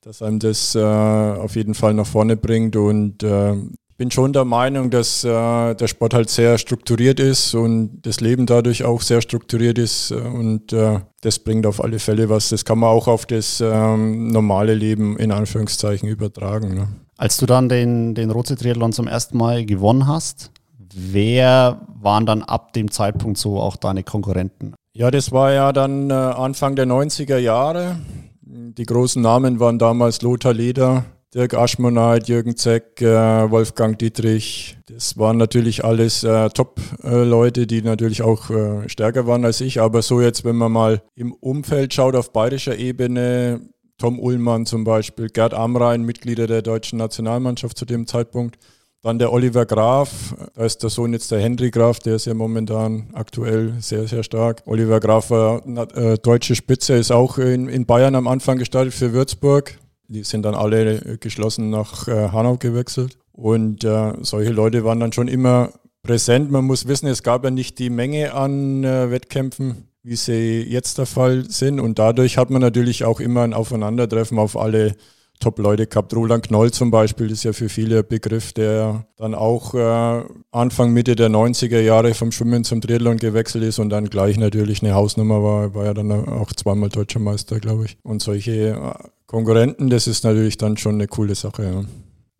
dass 0.02 0.22
einem 0.22 0.38
das 0.38 0.74
äh, 0.74 0.80
auf 0.80 1.56
jeden 1.56 1.74
Fall 1.74 1.94
nach 1.94 2.06
vorne 2.06 2.36
bringt. 2.36 2.76
Und 2.76 3.22
äh, 3.22 3.54
bin 4.02 4.10
schon 4.10 4.32
der 4.32 4.44
Meinung, 4.44 4.90
dass 4.90 5.22
äh, 5.22 5.28
der 5.76 5.86
Sport 5.86 6.12
halt 6.12 6.28
sehr 6.28 6.58
strukturiert 6.58 7.20
ist 7.20 7.54
und 7.54 8.00
das 8.02 8.18
Leben 8.18 8.46
dadurch 8.46 8.82
auch 8.82 9.00
sehr 9.00 9.20
strukturiert 9.20 9.78
ist 9.78 10.10
und 10.10 10.72
äh, 10.72 10.98
das 11.20 11.38
bringt 11.38 11.66
auf 11.66 11.80
alle 11.80 12.00
Fälle 12.00 12.28
was. 12.28 12.48
Das 12.48 12.64
kann 12.64 12.80
man 12.80 12.90
auch 12.90 13.06
auf 13.06 13.26
das 13.26 13.62
ähm, 13.64 14.26
normale 14.26 14.74
Leben 14.74 15.16
in 15.18 15.30
Anführungszeichen 15.30 16.08
übertragen. 16.08 16.74
Ne? 16.74 16.88
Als 17.16 17.36
du 17.36 17.46
dann 17.46 17.68
den, 17.68 18.16
den 18.16 18.32
Rotsee-Triathlon 18.32 18.92
zum 18.92 19.06
ersten 19.06 19.38
Mal 19.38 19.64
gewonnen 19.64 20.08
hast, 20.08 20.50
wer 20.92 21.86
waren 21.86 22.26
dann 22.26 22.42
ab 22.42 22.72
dem 22.72 22.90
Zeitpunkt 22.90 23.38
so 23.38 23.60
auch 23.60 23.76
deine 23.76 24.02
Konkurrenten? 24.02 24.74
Ja, 24.94 25.12
das 25.12 25.30
war 25.30 25.52
ja 25.52 25.72
dann 25.72 26.10
äh, 26.10 26.14
Anfang 26.14 26.74
der 26.74 26.86
90er 26.86 27.38
Jahre. 27.38 28.00
Die 28.40 28.84
großen 28.84 29.22
Namen 29.22 29.60
waren 29.60 29.78
damals 29.78 30.22
Lothar 30.22 30.54
Leder, 30.54 31.04
Dirk 31.34 31.54
Aschmoneit, 31.54 32.28
Jürgen 32.28 32.58
Zeck, 32.58 33.00
äh, 33.00 33.50
Wolfgang 33.50 33.98
Dietrich. 33.98 34.76
Das 34.86 35.16
waren 35.16 35.38
natürlich 35.38 35.82
alles 35.82 36.24
äh, 36.24 36.50
Top-Leute, 36.50 37.66
die 37.66 37.80
natürlich 37.80 38.20
auch 38.20 38.50
äh, 38.50 38.86
stärker 38.90 39.26
waren 39.26 39.46
als 39.46 39.62
ich. 39.62 39.80
Aber 39.80 40.02
so 40.02 40.20
jetzt, 40.20 40.44
wenn 40.44 40.56
man 40.56 40.72
mal 40.72 41.02
im 41.14 41.32
Umfeld 41.32 41.94
schaut 41.94 42.16
auf 42.16 42.34
bayerischer 42.34 42.76
Ebene, 42.76 43.62
Tom 43.96 44.20
Ullmann 44.20 44.66
zum 44.66 44.84
Beispiel, 44.84 45.28
Gerd 45.28 45.54
Amrein, 45.54 46.02
Mitglieder 46.02 46.46
der 46.46 46.60
deutschen 46.60 46.98
Nationalmannschaft 46.98 47.78
zu 47.78 47.86
dem 47.86 48.06
Zeitpunkt. 48.06 48.58
Dann 49.00 49.18
der 49.18 49.32
Oliver 49.32 49.64
Graf, 49.64 50.34
da 50.54 50.64
ist 50.66 50.82
der 50.82 50.90
Sohn 50.90 51.14
jetzt 51.14 51.30
der 51.30 51.40
Henry 51.40 51.70
Graf, 51.70 51.98
der 51.98 52.16
ist 52.16 52.26
ja 52.26 52.34
momentan 52.34 53.08
aktuell 53.14 53.72
sehr, 53.80 54.06
sehr 54.06 54.22
stark. 54.22 54.62
Oliver 54.66 55.00
Graf 55.00 55.30
war 55.30 55.66
äh, 55.96 56.18
deutsche 56.18 56.54
Spitze, 56.54 56.92
ist 56.94 57.10
auch 57.10 57.38
in, 57.38 57.68
in 57.68 57.86
Bayern 57.86 58.14
am 58.16 58.28
Anfang 58.28 58.58
gestartet 58.58 58.92
für 58.92 59.14
Würzburg 59.14 59.78
die 60.12 60.24
sind 60.24 60.42
dann 60.42 60.54
alle 60.54 61.18
geschlossen 61.18 61.70
nach 61.70 62.06
äh, 62.08 62.28
Hanau 62.28 62.56
gewechselt. 62.56 63.18
Und 63.32 63.82
äh, 63.84 64.12
solche 64.20 64.52
Leute 64.52 64.84
waren 64.84 65.00
dann 65.00 65.12
schon 65.12 65.28
immer 65.28 65.70
präsent. 66.02 66.50
Man 66.50 66.64
muss 66.64 66.86
wissen, 66.86 67.06
es 67.06 67.22
gab 67.22 67.44
ja 67.44 67.50
nicht 67.50 67.78
die 67.78 67.90
Menge 67.90 68.34
an 68.34 68.84
äh, 68.84 69.10
Wettkämpfen, 69.10 69.88
wie 70.02 70.16
sie 70.16 70.62
jetzt 70.62 70.98
der 70.98 71.06
Fall 71.06 71.48
sind. 71.48 71.80
Und 71.80 71.98
dadurch 71.98 72.36
hat 72.36 72.50
man 72.50 72.60
natürlich 72.60 73.04
auch 73.04 73.20
immer 73.20 73.42
ein 73.42 73.54
Aufeinandertreffen 73.54 74.38
auf 74.38 74.56
alle 74.56 74.94
Top-Leute 75.40 75.86
gehabt. 75.86 76.14
Roland 76.14 76.46
Knoll 76.46 76.70
zum 76.70 76.90
Beispiel 76.90 77.30
ist 77.30 77.42
ja 77.42 77.52
für 77.52 77.68
viele 77.68 78.00
ein 78.00 78.06
Begriff, 78.08 78.52
der 78.52 79.06
dann 79.16 79.34
auch 79.34 79.74
äh, 79.74 80.24
Anfang, 80.52 80.92
Mitte 80.92 81.16
der 81.16 81.30
90er 81.30 81.80
Jahre 81.80 82.14
vom 82.14 82.30
Schwimmen 82.32 82.64
zum 82.64 82.80
Triathlon 82.80 83.16
gewechselt 83.16 83.64
ist 83.64 83.78
und 83.78 83.90
dann 83.90 84.08
gleich 84.08 84.38
natürlich 84.38 84.82
eine 84.82 84.94
Hausnummer 84.94 85.42
war, 85.42 85.74
war 85.74 85.84
ja 85.86 85.94
dann 85.94 86.12
auch 86.12 86.52
zweimal 86.52 86.90
deutscher 86.90 87.18
Meister, 87.18 87.58
glaube 87.58 87.86
ich. 87.86 87.96
Und 88.02 88.22
solche 88.22 88.52
äh, 88.52 89.08
Konkurrenten, 89.32 89.88
das 89.88 90.06
ist 90.06 90.24
natürlich 90.24 90.58
dann 90.58 90.76
schon 90.76 90.96
eine 90.96 91.08
coole 91.08 91.34
Sache. 91.34 91.64
Ja. 91.64 91.84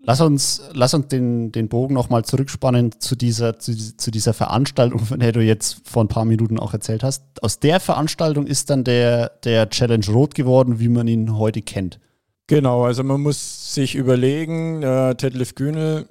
Lass 0.05 0.21
uns, 0.21 0.61
lass 0.75 0.93
uns 0.93 1.09
den, 1.09 1.51
den 1.51 1.71
Bogen 1.71 1.95
nochmal 1.95 2.23
zurückspannen 2.23 3.01
zu 3.01 3.17
dieser, 3.17 3.59
zu, 3.59 3.75
zu, 3.97 4.11
dieser 4.11 4.35
Veranstaltung, 4.35 4.99
von 5.01 5.19
der 5.19 5.33
du 5.33 5.41
jetzt 5.41 5.89
vor 5.89 6.05
ein 6.05 6.09
paar 6.09 6.27
Minuten 6.27 6.59
auch 6.59 6.75
erzählt 6.75 7.03
hast. 7.03 7.43
Aus 7.43 7.61
der 7.61 7.81
Veranstaltung 7.81 8.47
ist 8.47 8.69
dann 8.69 8.85
der, 8.85 9.31
der 9.43 9.71
Challenge 9.71 10.05
Rot 10.09 10.35
geworden, 10.35 10.81
wie 10.81 10.89
man 10.89 11.09
ihn 11.09 11.39
heute 11.39 11.63
kennt. 11.63 11.99
Genau, 12.47 12.85
also 12.85 13.03
man 13.03 13.23
muss 13.23 13.75
sich 13.75 13.95
überlegen, 13.95 14.83
äh, 14.83 15.15
Detlef 15.15 15.55
Kühnel 15.55 16.07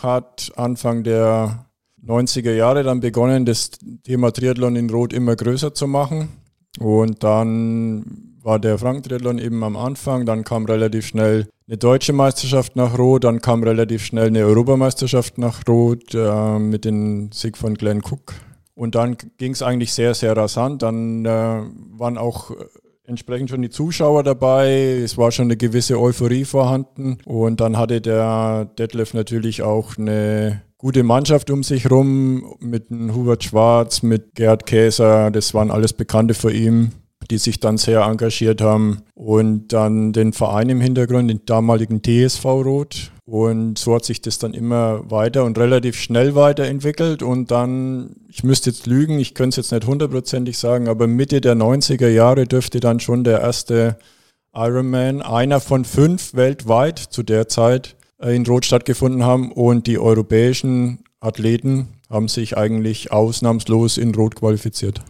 hat 0.00 0.52
Anfang 0.56 1.04
der 1.04 1.66
90er 2.02 2.54
Jahre 2.54 2.82
dann 2.82 3.00
begonnen, 3.00 3.44
das 3.44 3.72
Thema 4.04 4.32
Triathlon 4.32 4.74
in 4.74 4.88
Rot 4.88 5.12
immer 5.12 5.36
größer 5.36 5.74
zu 5.74 5.86
machen. 5.86 6.30
Und 6.78 7.22
dann 7.24 8.27
war 8.48 8.58
der 8.58 8.78
Franken-Triathlon 8.78 9.38
eben 9.38 9.62
am 9.62 9.76
Anfang, 9.76 10.24
dann 10.24 10.42
kam 10.42 10.64
relativ 10.64 11.06
schnell 11.06 11.48
eine 11.66 11.76
deutsche 11.76 12.14
Meisterschaft 12.14 12.76
nach 12.76 12.98
Rot, 12.98 13.24
dann 13.24 13.42
kam 13.42 13.62
relativ 13.62 14.02
schnell 14.02 14.28
eine 14.28 14.46
Europameisterschaft 14.46 15.36
nach 15.36 15.68
Rot 15.68 16.14
äh, 16.14 16.58
mit 16.58 16.86
dem 16.86 17.30
Sieg 17.30 17.58
von 17.58 17.74
Glenn 17.74 18.00
Cook. 18.00 18.32
Und 18.74 18.94
dann 18.94 19.18
ging 19.36 19.52
es 19.52 19.60
eigentlich 19.60 19.92
sehr, 19.92 20.14
sehr 20.14 20.34
rasant. 20.34 20.80
Dann 20.80 21.26
äh, 21.26 21.28
waren 21.28 22.16
auch 22.16 22.52
entsprechend 23.04 23.50
schon 23.50 23.60
die 23.60 23.68
Zuschauer 23.68 24.22
dabei. 24.22 25.00
Es 25.04 25.18
war 25.18 25.30
schon 25.30 25.46
eine 25.46 25.58
gewisse 25.58 26.00
Euphorie 26.00 26.46
vorhanden. 26.46 27.18
Und 27.26 27.60
dann 27.60 27.76
hatte 27.76 28.00
der 28.00 28.64
Detlef 28.78 29.12
natürlich 29.12 29.60
auch 29.62 29.98
eine 29.98 30.62
gute 30.78 31.02
Mannschaft 31.02 31.50
um 31.50 31.62
sich 31.64 31.90
rum 31.90 32.54
mit 32.60 32.86
Hubert 32.90 33.44
Schwarz, 33.44 34.02
mit 34.02 34.34
Gerd 34.36 34.64
Käser. 34.64 35.30
Das 35.32 35.52
waren 35.52 35.70
alles 35.70 35.92
Bekannte 35.92 36.32
für 36.32 36.52
ihn, 36.52 36.92
die 37.30 37.38
sich 37.38 37.60
dann 37.60 37.78
sehr 37.78 38.02
engagiert 38.02 38.60
haben. 38.60 39.02
Und 39.14 39.72
dann 39.72 40.12
den 40.12 40.32
Verein 40.32 40.68
im 40.68 40.80
Hintergrund, 40.80 41.30
den 41.30 41.40
damaligen 41.46 42.02
TSV 42.02 42.44
Rot. 42.44 43.10
Und 43.24 43.78
so 43.78 43.94
hat 43.94 44.06
sich 44.06 44.22
das 44.22 44.38
dann 44.38 44.54
immer 44.54 45.10
weiter 45.10 45.44
und 45.44 45.58
relativ 45.58 45.96
schnell 45.96 46.34
weiterentwickelt. 46.34 47.22
Und 47.22 47.50
dann, 47.50 48.16
ich 48.28 48.42
müsste 48.42 48.70
jetzt 48.70 48.86
lügen, 48.86 49.18
ich 49.18 49.34
könnte 49.34 49.60
es 49.60 49.68
jetzt 49.68 49.72
nicht 49.72 49.86
hundertprozentig 49.86 50.56
sagen, 50.56 50.88
aber 50.88 51.06
Mitte 51.06 51.40
der 51.42 51.54
90er 51.54 52.08
Jahre 52.08 52.46
dürfte 52.46 52.80
dann 52.80 53.00
schon 53.00 53.24
der 53.24 53.40
erste 53.40 53.98
Ironman, 54.54 55.20
einer 55.20 55.60
von 55.60 55.84
fünf 55.84 56.34
weltweit 56.34 56.98
zu 56.98 57.22
der 57.22 57.48
Zeit, 57.48 57.96
äh, 58.18 58.34
in 58.34 58.46
Rot 58.46 58.64
stattgefunden 58.64 59.24
haben. 59.24 59.52
Und 59.52 59.86
die 59.86 59.98
europäischen 59.98 61.00
Athleten 61.20 61.88
haben 62.08 62.28
sich 62.28 62.56
eigentlich 62.56 63.12
ausnahmslos 63.12 63.98
in 63.98 64.14
Rot 64.14 64.36
qualifiziert. 64.36 65.02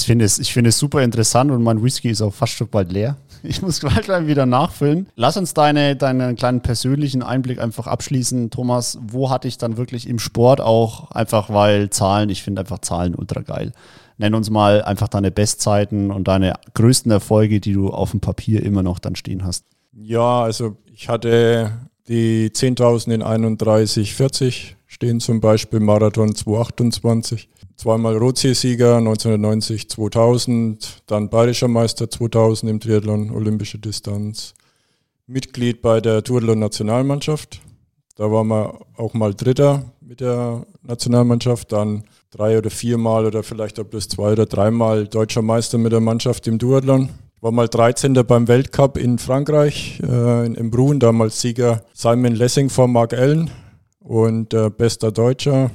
Ich 0.00 0.06
finde 0.06 0.24
es, 0.24 0.38
ich 0.38 0.52
finde 0.52 0.70
es 0.70 0.78
super 0.78 1.02
interessant 1.02 1.50
und 1.50 1.62
mein 1.62 1.82
Whisky 1.82 2.10
ist 2.10 2.20
auch 2.20 2.34
fast 2.34 2.54
schon 2.54 2.68
bald 2.68 2.92
leer. 2.92 3.16
Ich 3.46 3.60
muss 3.60 3.78
gleich 3.78 4.08
wieder 4.26 4.46
nachfüllen. 4.46 5.06
Lass 5.16 5.36
uns 5.36 5.52
deine, 5.52 5.96
deinen 5.96 6.34
kleinen 6.34 6.62
persönlichen 6.62 7.22
Einblick 7.22 7.60
einfach 7.60 7.86
abschließen. 7.86 8.48
Thomas, 8.48 8.98
wo 9.02 9.28
hatte 9.28 9.48
ich 9.48 9.58
dann 9.58 9.76
wirklich 9.76 10.08
im 10.08 10.18
Sport 10.18 10.62
auch 10.62 11.10
einfach, 11.10 11.50
weil 11.50 11.90
Zahlen, 11.90 12.30
ich 12.30 12.42
finde 12.42 12.62
einfach 12.62 12.78
Zahlen 12.78 13.14
ultra 13.14 13.42
geil. 13.42 13.72
Nenn 14.16 14.34
uns 14.34 14.48
mal 14.48 14.82
einfach 14.82 15.08
deine 15.08 15.30
Bestzeiten 15.30 16.10
und 16.10 16.26
deine 16.26 16.54
größten 16.72 17.12
Erfolge, 17.12 17.60
die 17.60 17.74
du 17.74 17.90
auf 17.90 18.12
dem 18.12 18.20
Papier 18.20 18.62
immer 18.62 18.82
noch 18.82 18.98
dann 18.98 19.14
stehen 19.14 19.44
hast. 19.44 19.66
Ja, 19.92 20.42
also 20.42 20.78
ich 20.90 21.10
hatte 21.10 21.70
die 22.08 22.48
10.000 22.48 23.12
in 23.12 23.22
31,40 23.22 24.74
stehen 24.86 25.20
zum 25.20 25.40
Beispiel 25.40 25.80
Marathon 25.80 26.34
228 26.34 27.48
zweimal 27.76 28.16
Rotsee-Sieger 28.16 28.96
1990, 28.98 29.88
2000, 29.88 31.02
dann 31.06 31.28
Bayerischer 31.28 31.68
Meister 31.68 32.10
2000 32.10 32.70
im 32.70 32.80
Triathlon, 32.80 33.30
olympische 33.30 33.78
Distanz, 33.78 34.54
Mitglied 35.26 35.82
bei 35.82 36.00
der 36.00 36.22
Duathlon-Nationalmannschaft. 36.22 37.60
Da 38.16 38.30
waren 38.30 38.48
wir 38.48 38.80
auch 38.96 39.14
mal 39.14 39.34
Dritter 39.34 39.84
mit 40.00 40.20
der 40.20 40.64
Nationalmannschaft, 40.82 41.72
dann 41.72 42.04
drei 42.30 42.58
oder 42.58 42.70
viermal 42.70 43.26
oder 43.26 43.42
vielleicht 43.42 43.80
auch 43.80 43.84
bloß 43.84 44.08
zwei 44.08 44.32
oder 44.32 44.46
dreimal 44.46 45.08
deutscher 45.08 45.42
Meister 45.42 45.78
mit 45.78 45.92
der 45.92 46.00
Mannschaft 46.00 46.46
im 46.46 46.58
Duathlon. 46.58 47.08
War 47.40 47.52
mal 47.52 47.68
13. 47.68 48.14
beim 48.26 48.48
Weltcup 48.48 48.96
in 48.96 49.18
Frankreich, 49.18 50.00
äh, 50.02 50.46
in 50.46 50.54
Embrun, 50.54 51.00
damals 51.00 51.40
Sieger 51.40 51.82
Simon 51.92 52.34
Lessing 52.34 52.70
vor 52.70 52.88
Mark 52.88 53.12
Allen 53.12 53.50
und 53.98 54.54
äh, 54.54 54.70
bester 54.70 55.10
Deutscher. 55.10 55.70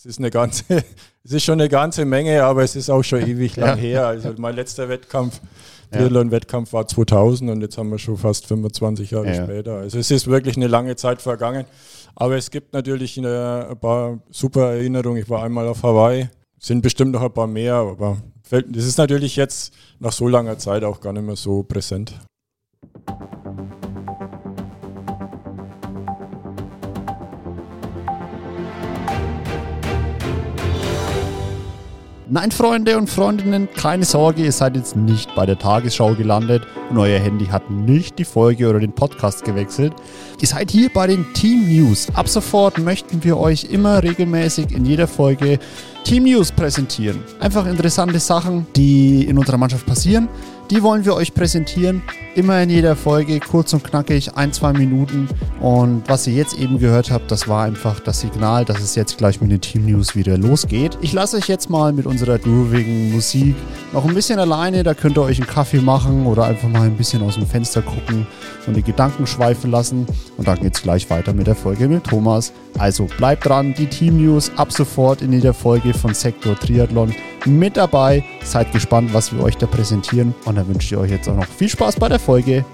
Es 0.00 0.06
ist 0.06 0.18
eine 0.18 0.30
ganze 0.30 0.64
es 1.24 1.32
ist 1.32 1.44
schon 1.44 1.60
eine 1.60 1.68
ganze 1.68 2.06
Menge, 2.06 2.42
aber 2.42 2.62
es 2.62 2.74
ist 2.74 2.88
auch 2.88 3.02
schon 3.02 3.20
ewig 3.20 3.56
lang 3.56 3.76
her. 3.76 4.06
Also 4.06 4.32
mein 4.38 4.54
letzter 4.54 4.88
Wettkampf, 4.88 5.42
Triathlon-Wettkampf 5.92 6.72
war 6.72 6.88
2000 6.88 7.50
und 7.50 7.60
jetzt 7.60 7.76
haben 7.76 7.90
wir 7.90 7.98
schon 7.98 8.16
fast 8.16 8.46
25 8.46 9.10
Jahre 9.10 9.26
ja. 9.26 9.44
später. 9.44 9.74
Also 9.74 9.98
es 9.98 10.10
ist 10.10 10.26
wirklich 10.26 10.56
eine 10.56 10.68
lange 10.68 10.96
Zeit 10.96 11.20
vergangen. 11.20 11.66
Aber 12.16 12.34
es 12.38 12.50
gibt 12.50 12.72
natürlich 12.72 13.18
eine, 13.18 13.66
ein 13.68 13.78
paar 13.78 14.20
super 14.30 14.72
Erinnerungen. 14.72 15.20
Ich 15.20 15.28
war 15.28 15.42
einmal 15.42 15.68
auf 15.68 15.82
Hawaii, 15.82 16.30
sind 16.58 16.80
bestimmt 16.80 17.12
noch 17.12 17.22
ein 17.22 17.34
paar 17.34 17.46
mehr, 17.46 17.74
aber 17.74 18.16
das 18.48 18.86
ist 18.86 18.96
natürlich 18.96 19.36
jetzt 19.36 19.74
nach 19.98 20.12
so 20.12 20.28
langer 20.28 20.56
Zeit 20.56 20.82
auch 20.82 21.00
gar 21.00 21.12
nicht 21.12 21.26
mehr 21.26 21.36
so 21.36 21.62
präsent. 21.62 22.14
Nein, 32.32 32.52
Freunde 32.52 32.96
und 32.96 33.10
Freundinnen, 33.10 33.68
keine 33.74 34.04
Sorge, 34.04 34.44
ihr 34.44 34.52
seid 34.52 34.76
jetzt 34.76 34.94
nicht 34.94 35.34
bei 35.34 35.46
der 35.46 35.58
Tagesschau 35.58 36.14
gelandet 36.14 36.64
und 36.88 36.96
euer 36.96 37.18
Handy 37.18 37.46
hat 37.46 37.68
nicht 37.72 38.20
die 38.20 38.24
Folge 38.24 38.70
oder 38.70 38.78
den 38.78 38.92
Podcast 38.92 39.44
gewechselt. 39.44 39.92
Ihr 40.40 40.46
seid 40.46 40.70
hier 40.70 40.90
bei 40.94 41.08
den 41.08 41.26
Team 41.34 41.66
News. 41.68 42.06
Ab 42.14 42.28
sofort 42.28 42.78
möchten 42.78 43.24
wir 43.24 43.36
euch 43.36 43.64
immer 43.64 44.00
regelmäßig 44.04 44.70
in 44.70 44.84
jeder 44.84 45.08
Folge 45.08 45.58
Team 46.04 46.22
News 46.22 46.52
präsentieren. 46.52 47.20
Einfach 47.40 47.66
interessante 47.66 48.20
Sachen, 48.20 48.64
die 48.76 49.24
in 49.24 49.36
unserer 49.36 49.58
Mannschaft 49.58 49.84
passieren. 49.84 50.28
Die 50.70 50.84
wollen 50.84 51.04
wir 51.04 51.14
euch 51.14 51.34
präsentieren 51.34 52.02
Immer 52.36 52.62
in 52.62 52.70
jeder 52.70 52.94
Folge, 52.94 53.40
kurz 53.40 53.72
und 53.72 53.82
knackig, 53.82 54.36
ein, 54.36 54.52
zwei 54.52 54.72
Minuten. 54.72 55.28
Und 55.58 56.04
was 56.06 56.28
ihr 56.28 56.34
jetzt 56.34 56.56
eben 56.56 56.78
gehört 56.78 57.10
habt, 57.10 57.28
das 57.32 57.48
war 57.48 57.64
einfach 57.64 57.98
das 57.98 58.20
Signal, 58.20 58.64
dass 58.64 58.80
es 58.80 58.94
jetzt 58.94 59.18
gleich 59.18 59.40
mit 59.40 59.50
den 59.50 59.60
Team 59.60 59.84
News 59.84 60.14
wieder 60.14 60.38
losgeht. 60.38 60.96
Ich 61.00 61.12
lasse 61.12 61.38
euch 61.38 61.48
jetzt 61.48 61.70
mal 61.70 61.92
mit 61.92 62.06
unserer 62.06 62.38
groovigen 62.38 63.12
Musik 63.12 63.56
noch 63.92 64.04
ein 64.04 64.14
bisschen 64.14 64.38
alleine. 64.38 64.84
Da 64.84 64.94
könnt 64.94 65.18
ihr 65.18 65.22
euch 65.22 65.38
einen 65.38 65.48
Kaffee 65.48 65.80
machen 65.80 66.24
oder 66.24 66.44
einfach 66.44 66.68
mal 66.68 66.82
ein 66.82 66.96
bisschen 66.96 67.22
aus 67.22 67.34
dem 67.34 67.48
Fenster 67.48 67.82
gucken 67.82 68.24
und 68.68 68.76
die 68.76 68.82
Gedanken 68.84 69.26
schweifen 69.26 69.72
lassen. 69.72 70.06
Und 70.36 70.46
dann 70.46 70.60
geht 70.60 70.76
es 70.76 70.82
gleich 70.82 71.10
weiter 71.10 71.32
mit 71.32 71.48
der 71.48 71.56
Folge 71.56 71.88
mit 71.88 72.04
Thomas. 72.04 72.52
Also 72.78 73.08
bleibt 73.18 73.44
dran, 73.44 73.74
die 73.74 73.86
Team 73.86 74.24
News 74.24 74.52
ab 74.54 74.70
sofort 74.72 75.20
in 75.20 75.32
jeder 75.32 75.52
Folge 75.52 75.92
von 75.92 76.14
Sektor 76.14 76.56
Triathlon 76.56 77.12
mit 77.46 77.76
dabei. 77.76 78.22
Seid 78.42 78.72
gespannt, 78.72 79.12
was 79.12 79.32
wir 79.32 79.42
euch 79.42 79.56
da 79.56 79.66
präsentieren. 79.66 80.34
Und 80.44 80.56
dann 80.56 80.68
wünsche 80.68 80.94
ich 80.94 81.00
euch 81.00 81.10
jetzt 81.10 81.28
auch 81.28 81.36
noch 81.36 81.46
viel 81.46 81.68
Spaß 81.68 81.96
bei 81.96 82.08
der 82.08 82.18
Folge. 82.18 82.64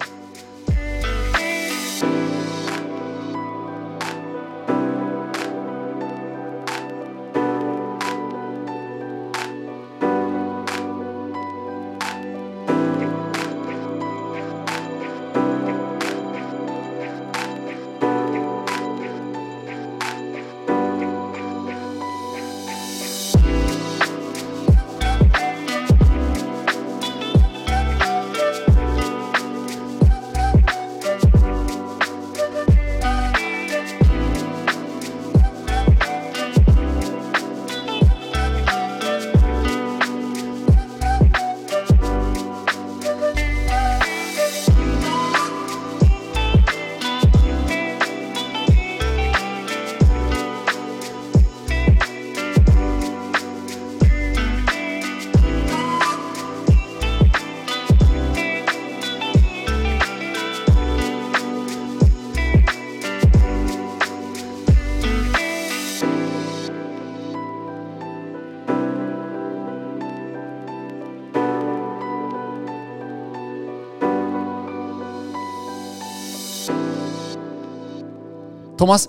Thomas, 78.77 79.09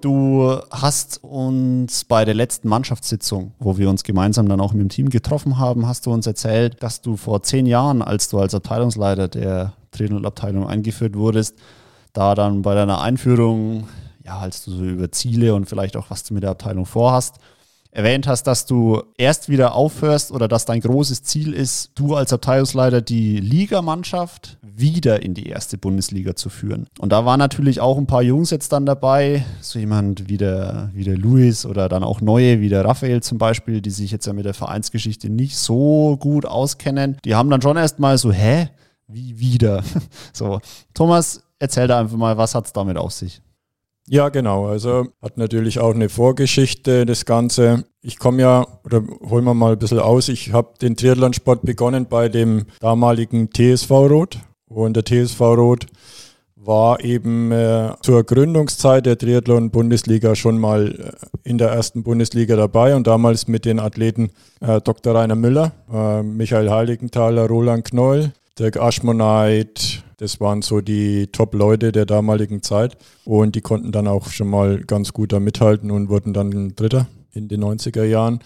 du 0.00 0.58
hast 0.70 1.24
uns 1.24 2.04
bei 2.04 2.24
der 2.24 2.34
letzten 2.34 2.68
Mannschaftssitzung, 2.68 3.52
wo 3.58 3.76
wir 3.76 3.90
uns 3.90 4.04
gemeinsam 4.04 4.48
dann 4.48 4.60
auch 4.60 4.72
mit 4.72 4.82
dem 4.82 4.88
Team 4.90 5.08
getroffen 5.08 5.58
haben, 5.58 5.88
hast 5.88 6.06
du 6.06 6.12
uns 6.12 6.24
erzählt, 6.24 6.80
dass 6.84 7.00
du 7.00 7.16
vor 7.16 7.42
zehn 7.42 7.66
Jahren, 7.66 8.00
als 8.00 8.28
du 8.28 8.38
als 8.38 8.54
Abteilungsleiter 8.54 9.26
der 9.26 9.72
Triathlon-Abteilung 9.90 10.68
eingeführt 10.68 11.16
wurdest, 11.16 11.56
da 12.12 12.36
dann 12.36 12.62
bei 12.62 12.76
deiner 12.76 13.00
Einführung, 13.00 13.88
ja, 14.24 14.38
als 14.38 14.64
du 14.64 14.70
so 14.70 14.84
über 14.84 15.10
Ziele 15.10 15.52
und 15.54 15.68
vielleicht 15.68 15.96
auch 15.96 16.10
was 16.10 16.22
du 16.22 16.34
mit 16.34 16.44
der 16.44 16.50
Abteilung 16.50 16.86
vorhast, 16.86 17.38
erwähnt 17.98 18.28
hast, 18.28 18.44
dass 18.44 18.64
du 18.64 19.02
erst 19.16 19.48
wieder 19.48 19.74
aufhörst 19.74 20.30
oder 20.30 20.46
dass 20.46 20.64
dein 20.64 20.80
großes 20.80 21.24
Ziel 21.24 21.52
ist, 21.52 21.90
du 21.96 22.14
als 22.14 22.32
Abteilungsleiter 22.32 23.00
die 23.00 23.40
Ligamannschaft 23.40 24.56
wieder 24.62 25.20
in 25.24 25.34
die 25.34 25.48
erste 25.48 25.78
Bundesliga 25.78 26.36
zu 26.36 26.48
führen. 26.48 26.86
Und 27.00 27.10
da 27.10 27.24
waren 27.24 27.40
natürlich 27.40 27.80
auch 27.80 27.98
ein 27.98 28.06
paar 28.06 28.22
Jungs 28.22 28.50
jetzt 28.50 28.72
dann 28.72 28.86
dabei, 28.86 29.44
so 29.60 29.80
jemand 29.80 30.28
wie 30.28 30.36
der, 30.36 30.90
wie 30.94 31.02
der 31.02 31.18
Luis 31.18 31.66
oder 31.66 31.88
dann 31.88 32.04
auch 32.04 32.20
neue, 32.20 32.60
wie 32.60 32.68
der 32.68 32.84
Raphael 32.84 33.20
zum 33.20 33.38
Beispiel, 33.38 33.80
die 33.80 33.90
sich 33.90 34.12
jetzt 34.12 34.26
ja 34.26 34.32
mit 34.32 34.44
der 34.44 34.54
Vereinsgeschichte 34.54 35.28
nicht 35.28 35.58
so 35.58 36.16
gut 36.20 36.46
auskennen. 36.46 37.16
Die 37.24 37.34
haben 37.34 37.50
dann 37.50 37.62
schon 37.62 37.76
erstmal 37.76 38.16
so, 38.16 38.30
hä? 38.30 38.68
Wie 39.08 39.40
wieder? 39.40 39.82
so, 40.32 40.60
Thomas, 40.94 41.42
erzähl 41.58 41.88
da 41.88 41.98
einfach 41.98 42.16
mal, 42.16 42.36
was 42.36 42.54
hat 42.54 42.66
es 42.66 42.72
damit 42.72 42.96
auf 42.96 43.10
sich? 43.10 43.42
Ja, 44.10 44.30
genau. 44.30 44.66
Also 44.66 45.08
hat 45.20 45.36
natürlich 45.36 45.80
auch 45.80 45.94
eine 45.94 46.08
Vorgeschichte, 46.08 47.04
das 47.04 47.26
Ganze. 47.26 47.84
Ich 48.00 48.18
komme 48.18 48.40
ja, 48.40 48.66
oder 48.84 49.02
holen 49.28 49.44
wir 49.44 49.54
mal 49.54 49.72
ein 49.72 49.78
bisschen 49.78 49.98
aus, 49.98 50.28
ich 50.28 50.52
habe 50.52 50.74
den 50.80 50.96
Triathlonsport 50.96 51.62
begonnen 51.62 52.06
bei 52.06 52.28
dem 52.30 52.64
damaligen 52.80 53.50
TSV 53.52 53.90
Rot. 53.90 54.38
Und 54.66 54.96
der 54.96 55.04
TSV 55.04 55.40
Rot 55.40 55.86
war 56.56 57.02
eben 57.02 57.52
äh, 57.52 57.92
zur 58.02 58.24
Gründungszeit 58.24 59.06
der 59.06 59.16
Triathlon-Bundesliga 59.16 60.34
schon 60.34 60.58
mal 60.58 60.88
äh, 60.88 61.48
in 61.48 61.56
der 61.56 61.68
ersten 61.68 62.02
Bundesliga 62.02 62.56
dabei 62.56 62.94
und 62.94 63.06
damals 63.06 63.48
mit 63.48 63.64
den 63.64 63.78
Athleten 63.78 64.30
äh, 64.60 64.80
Dr. 64.80 65.14
Rainer 65.14 65.36
Müller, 65.36 65.72
äh, 65.92 66.22
Michael 66.22 66.70
Heiligenthaler, 66.70 67.46
Roland 67.46 67.84
Knoll, 67.84 68.32
Dirk 68.58 68.76
Aschmoneit, 68.76 70.02
das 70.16 70.40
waren 70.40 70.62
so 70.62 70.80
die 70.80 71.28
Top-Leute 71.28 71.92
der 71.92 72.06
damaligen 72.06 72.62
Zeit 72.62 72.96
und 73.24 73.54
die 73.54 73.60
konnten 73.60 73.92
dann 73.92 74.08
auch 74.08 74.28
schon 74.30 74.48
mal 74.48 74.80
ganz 74.80 75.12
gut 75.12 75.32
da 75.32 75.38
mithalten 75.38 75.90
und 75.92 76.08
wurden 76.08 76.32
dann 76.32 76.74
Dritter 76.74 77.06
in 77.32 77.46
den 77.46 77.62
90er 77.62 78.02
Jahren. 78.02 78.40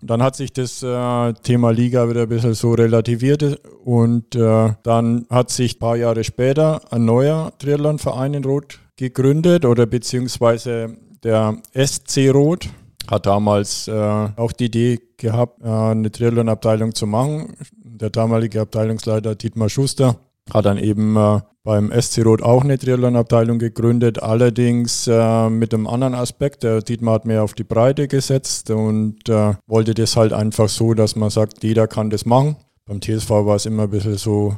Und 0.00 0.10
dann 0.10 0.22
hat 0.22 0.36
sich 0.36 0.52
das 0.52 0.82
äh, 0.82 1.32
Thema 1.42 1.70
Liga 1.70 2.08
wieder 2.08 2.22
ein 2.22 2.28
bisschen 2.28 2.54
so 2.54 2.74
relativiert 2.74 3.60
und 3.84 4.36
äh, 4.36 4.74
dann 4.84 5.26
hat 5.30 5.50
sich 5.50 5.76
ein 5.76 5.78
paar 5.80 5.96
Jahre 5.96 6.22
später 6.22 6.80
ein 6.92 7.04
neuer 7.04 7.52
Triathlonverein 7.58 8.34
in 8.34 8.44
Rot 8.44 8.78
gegründet 8.96 9.64
oder 9.64 9.86
beziehungsweise 9.86 10.96
der 11.24 11.56
SC 11.74 12.30
Rot 12.32 12.68
hat 13.08 13.26
damals 13.26 13.88
äh, 13.88 13.92
auch 14.36 14.52
die 14.52 14.66
Idee 14.66 15.00
gehabt, 15.16 15.62
äh, 15.62 15.68
eine 15.68 16.10
Triathlon-Abteilung 16.10 16.94
zu 16.94 17.06
machen. 17.06 17.56
Der 18.00 18.10
damalige 18.10 18.60
Abteilungsleiter 18.60 19.34
Dietmar 19.34 19.70
Schuster 19.70 20.16
hat 20.52 20.66
dann 20.66 20.76
eben 20.76 21.16
äh, 21.16 21.40
beim 21.64 21.90
SC 21.90 22.24
Rot 22.24 22.42
auch 22.42 22.62
eine 22.62 22.78
Triathlon-Abteilung 22.78 23.58
gegründet, 23.58 24.22
allerdings 24.22 25.06
äh, 25.06 25.48
mit 25.48 25.72
einem 25.72 25.86
anderen 25.86 26.14
Aspekt. 26.14 26.62
Der 26.62 26.82
Dietmar 26.82 27.14
hat 27.14 27.24
mehr 27.24 27.42
auf 27.42 27.54
die 27.54 27.64
Breite 27.64 28.06
gesetzt 28.06 28.70
und 28.70 29.28
äh, 29.28 29.54
wollte 29.66 29.94
das 29.94 30.14
halt 30.16 30.32
einfach 30.34 30.68
so, 30.68 30.92
dass 30.92 31.16
man 31.16 31.30
sagt, 31.30 31.64
jeder 31.64 31.88
kann 31.88 32.10
das 32.10 32.26
machen. 32.26 32.56
Beim 32.84 33.00
TSV 33.00 33.30
war 33.30 33.56
es 33.56 33.66
immer 33.66 33.84
ein 33.84 33.90
bisschen 33.90 34.18
so, 34.18 34.56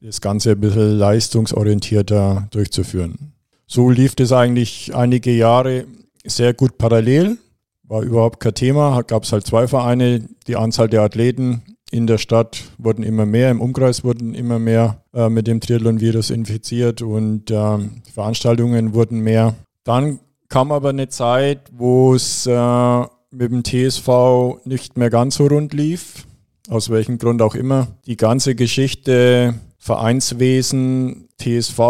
das 0.00 0.20
Ganze 0.20 0.52
ein 0.52 0.60
bisschen 0.60 0.96
leistungsorientierter 0.96 2.48
durchzuführen. 2.52 3.32
So 3.66 3.90
lief 3.90 4.14
das 4.14 4.32
eigentlich 4.32 4.94
einige 4.94 5.32
Jahre 5.32 5.86
sehr 6.24 6.54
gut 6.54 6.78
parallel, 6.78 7.36
war 7.82 8.02
überhaupt 8.02 8.38
kein 8.40 8.54
Thema. 8.54 9.02
Gab 9.02 9.24
es 9.24 9.32
halt 9.32 9.44
zwei 9.44 9.66
Vereine, 9.66 10.28
die 10.46 10.56
Anzahl 10.56 10.88
der 10.88 11.02
Athleten 11.02 11.62
in 11.90 12.06
der 12.06 12.18
Stadt 12.18 12.62
wurden 12.78 13.02
immer 13.02 13.26
mehr, 13.26 13.50
im 13.50 13.60
Umkreis 13.60 14.04
wurden 14.04 14.34
immer 14.34 14.58
mehr 14.58 15.02
äh, 15.12 15.28
mit 15.28 15.46
dem 15.46 15.60
Triathlon-Virus 15.60 16.30
infiziert 16.30 17.02
und 17.02 17.50
äh, 17.50 17.78
Veranstaltungen 18.12 18.94
wurden 18.94 19.20
mehr. 19.20 19.56
Dann 19.84 20.20
kam 20.48 20.72
aber 20.72 20.90
eine 20.90 21.08
Zeit, 21.08 21.70
wo 21.72 22.14
es 22.14 22.46
äh, 22.46 23.00
mit 23.32 23.50
dem 23.52 23.64
TSV 23.64 24.64
nicht 24.64 24.96
mehr 24.96 25.10
ganz 25.10 25.36
so 25.36 25.46
rund 25.46 25.74
lief, 25.74 26.26
aus 26.68 26.90
welchem 26.90 27.18
Grund 27.18 27.42
auch 27.42 27.54
immer. 27.54 27.88
Die 28.06 28.16
ganze 28.16 28.54
Geschichte 28.54 29.54
Vereinswesen, 29.78 31.28
TSV, 31.38 31.80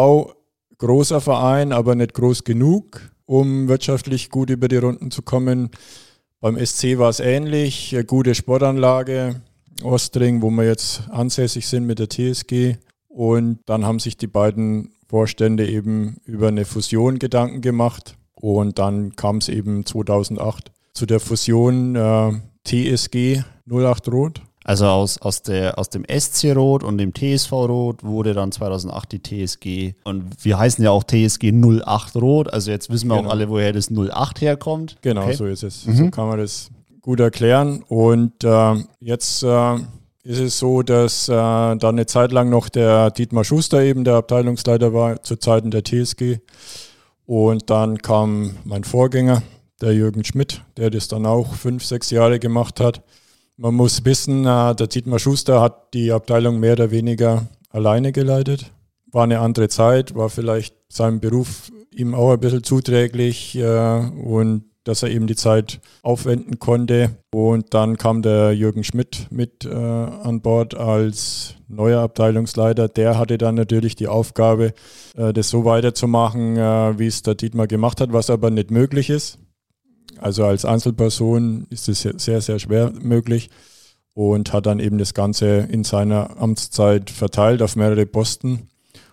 großer 0.79 1.21
Verein, 1.21 1.73
aber 1.73 1.95
nicht 1.95 2.15
groß 2.15 2.45
genug, 2.45 3.01
um 3.27 3.69
wirtschaftlich 3.69 4.31
gut 4.31 4.49
über 4.49 4.69
die 4.69 4.77
Runden 4.77 5.11
zu 5.11 5.23
kommen. 5.23 5.71
Beim 6.41 6.57
SC 6.65 6.99
war 6.99 7.11
es 7.11 7.21
ähnlich, 7.21 7.95
gute 8.07 8.35
Sportanlage, 8.35 9.43
Ostring, 9.83 10.43
wo 10.43 10.51
wir 10.51 10.65
jetzt 10.65 11.03
ansässig 11.11 11.67
sind 11.67 11.87
mit 11.87 11.99
der 11.99 12.09
TSG. 12.09 12.77
Und 13.09 13.59
dann 13.67 13.85
haben 13.85 13.99
sich 13.99 14.17
die 14.17 14.27
beiden 14.27 14.93
Vorstände 15.09 15.69
eben 15.69 16.19
über 16.25 16.49
eine 16.49 16.65
Fusion 16.65 17.19
Gedanken 17.19 17.61
gemacht. 17.61 18.17
Und 18.35 18.79
dann 18.79 19.17
kam 19.17 19.39
es 19.39 19.49
eben 19.49 19.85
2008 19.85 20.71
zu 20.95 21.07
der 21.07 21.21
Fusion 21.21 21.97
äh, 21.97 22.33
TSG 22.65 23.43
08 23.69 24.09
Rot. 24.09 24.43
Also 24.63 24.87
aus, 24.87 25.19
aus, 25.19 25.43
der, 25.43 25.79
aus 25.79 25.89
dem 25.89 26.05
SC 26.05 26.55
Rot 26.55 26.85
und 26.85 26.99
dem 26.99 27.15
TSV 27.15 27.51
Rot 27.53 28.05
wurde 28.05 28.35
dann 28.35 28.53
2008 28.53 29.13
die 29.13 29.47
TSG. 29.47 29.95
Und 30.05 30.45
wir 30.45 30.59
heißen 30.59 30.85
ja 30.85 30.91
auch 30.91 31.03
TSG 31.03 31.53
08 31.53 32.17
Rot. 32.17 32.53
Also 32.53 32.71
jetzt 32.71 32.91
wissen 32.91 33.09
wir 33.09 33.17
genau. 33.17 33.29
auch 33.29 33.33
alle, 33.33 33.49
woher 33.49 33.73
das 33.73 33.91
08 33.91 34.41
herkommt. 34.43 34.99
Genau, 35.01 35.23
okay. 35.23 35.35
so 35.35 35.47
ist 35.47 35.63
es. 35.63 35.87
Mhm. 35.87 35.97
So 35.97 36.11
kann 36.11 36.29
man 36.29 36.39
das 36.39 36.71
gut 37.01 37.21
erklären. 37.21 37.85
Und 37.89 38.45
äh, 38.45 38.75
jetzt 39.01 39.43
äh, 39.43 39.75
ist 40.23 40.39
es 40.41 40.59
so, 40.59 40.83
dass 40.83 41.29
äh, 41.29 41.33
da 41.33 41.79
eine 41.89 42.07
Zeit 42.07 42.33
lang 42.33 42.51
noch 42.51 42.69
der 42.69 43.11
Dietmar 43.11 43.45
Schuster 43.45 43.83
eben 43.83 44.05
der 44.05 44.15
Abteilungsleiter 44.15 44.93
war 44.93 45.23
zu 45.23 45.37
Zeiten 45.37 45.71
der 45.71 45.85
TSG. 45.85 46.39
Und 47.27 47.71
dann 47.71 47.99
kam 47.99 48.57
mein 48.65 48.85
Vorgänger, 48.85 49.43
der 49.81 49.95
Jürgen 49.95 50.25
Schmidt, 50.25 50.63
der 50.77 50.91
das 50.91 51.09
dann 51.09 51.27
auch 51.27 51.55
fünf, 51.55 51.85
sechs 51.85 52.11
Jahre 52.11 52.39
gemacht 52.39 52.81
hat. 52.81 53.03
Man 53.57 53.75
muss 53.75 54.05
wissen, 54.05 54.47
äh, 54.47 54.75
der 54.75 54.87
Dietmar 54.87 55.19
Schuster 55.19 55.61
hat 55.61 55.95
die 55.95 56.13
Abteilung 56.13 56.61
mehr 56.61 56.73
oder 56.73 56.91
weniger 56.91 57.47
alleine 57.71 58.13
geleitet. 58.13 58.73
War 59.13 59.25
eine 59.25 59.41
andere 59.41 59.69
Zeit, 59.69 60.15
war 60.15 60.29
vielleicht 60.29 60.75
seinem 60.89 61.21
Beruf 61.21 61.71
ihm 61.95 62.15
auch 62.15 62.33
ein 62.33 62.41
bisschen 62.41 62.63
zuträglich 62.63 63.57
äh, 63.57 63.99
und 63.99 64.70
dass 64.85 65.03
er 65.03 65.11
eben 65.11 65.27
die 65.27 65.37
Zeit 65.37 65.81
aufwenden 66.03 66.59
konnte. 66.59 67.17
Und 67.31 67.75
dann 67.75 67.97
kam 67.97 68.23
der 68.23 68.53
Jürgen 68.53 68.85
Schmidt 68.85 69.27
mit 69.31 69.65
äh, 69.65 69.75
an 69.75 70.41
Bord 70.41 70.75
als 70.75 71.57
neuer 71.69 72.01
Abteilungsleiter. 72.01 72.89
Der 72.89 73.19
hatte 73.19 73.39
dann 73.39 73.55
natürlich 73.55 73.95
die 73.95 74.09
Aufgabe, 74.09 74.73
äh, 75.17 75.33
das 75.33 75.51
so 75.51 75.65
weiterzumachen, 75.65 76.57
äh, 76.57 76.99
wie 76.99 77.07
es 77.07 77.23
der 77.23 77.35
Dietmar 77.35 77.67
gemacht 77.67 78.01
hat, 78.01 78.13
was 78.13 78.31
aber 78.31 78.51
nicht 78.51 78.71
möglich 78.71 79.11
ist. 79.11 79.39
Also 80.19 80.45
als 80.45 80.65
Einzelperson 80.65 81.67
ist 81.71 81.89
es 81.89 82.03
sehr, 82.03 82.41
sehr 82.41 82.59
schwer 82.59 82.93
möglich 83.01 83.51
und 84.15 84.53
hat 84.53 84.67
dann 84.67 84.81
eben 84.81 84.99
das 84.99 85.15
Ganze 85.15 85.69
in 85.71 85.85
seiner 85.85 86.39
Amtszeit 86.39 87.11
verteilt 87.11 87.63
auf 87.63 87.77
mehrere 87.77 88.07
Posten. 88.07 88.69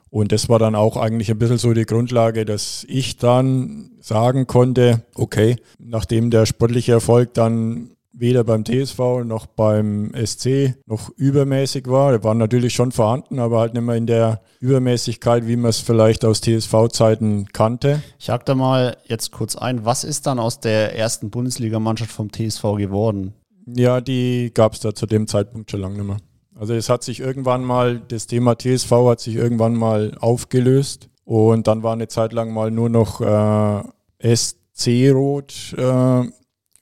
Und 0.10 0.32
das 0.32 0.50
war 0.50 0.60
dann 0.60 0.76
auch 0.76 0.98
eigentlich 0.98 1.30
ein 1.30 1.38
bisschen 1.38 1.58
so 1.58 1.74
die 1.74 1.86
Grundlage, 1.86 2.46
dass 2.46 2.86
ich 2.88 3.18
dann 3.18 3.92
sagen 4.00 4.48
konnte, 4.48 5.04
okay, 5.16 5.58
nachdem 5.80 6.30
der 6.30 6.46
sportliche 6.46 6.94
Erfolg 6.94 7.34
dann 7.34 7.92
weder 8.20 8.44
beim 8.44 8.66
TSV 8.66 9.24
noch 9.24 9.46
beim 9.46 10.12
SC 10.14 10.76
noch 10.86 11.10
übermäßig 11.18 11.88
war. 11.88 12.14
Er 12.14 12.24
war 12.24 12.34
natürlich 12.34 12.74
schon 12.74 12.92
vorhanden, 12.92 13.40
aber 13.40 13.60
halt 13.60 13.74
nicht 13.74 13.84
mehr 13.84 13.96
in 13.96 14.08
der 14.08 14.42
Übermäßigkeit, 14.60 15.48
wie 15.48 15.56
man 15.56 15.70
es 15.70 15.80
vielleicht 15.80 16.26
aus 16.26 16.42
TSV-Zeiten 16.42 17.48
kannte. 17.54 18.02
Ich 18.20 18.30
hake 18.30 18.46
da 18.46 18.56
mal 18.56 18.98
jetzt 19.06 19.32
kurz 19.32 19.56
ein. 19.56 19.86
Was 19.86 20.04
ist 20.04 20.26
dann 20.26 20.40
aus 20.40 20.60
der 20.60 20.96
ersten 20.96 21.30
Bundesligamannschaft 21.30 22.12
vom 22.12 22.32
TSV 22.32 22.64
geworden? 22.78 23.34
Ja, 23.68 24.02
die 24.02 24.52
gab 24.54 24.74
es 24.74 24.80
da 24.80 24.96
zu 24.96 25.06
dem 25.06 25.28
Zeitpunkt 25.28 25.70
schon 25.70 25.82
lange 25.82 25.98
nicht 25.98 26.08
mehr. 26.08 26.18
Also 26.60 26.74
es 26.74 26.90
hat 26.90 27.04
sich 27.04 27.20
irgendwann 27.20 27.64
mal, 27.64 28.00
das 28.00 28.26
Thema 28.26 28.58
TSV 28.58 28.92
hat 29.10 29.20
sich 29.20 29.36
irgendwann 29.36 29.76
mal 29.76 30.18
aufgelöst 30.20 31.10
und 31.24 31.68
dann 31.68 31.84
war 31.84 31.94
eine 31.94 32.08
Zeit 32.08 32.34
lang 32.34 32.52
mal 32.52 32.72
nur 32.72 32.90
noch 32.90 33.22
äh, 33.22 34.36
SC 34.36 35.12
Rot 35.12 35.76
äh, 35.78 36.24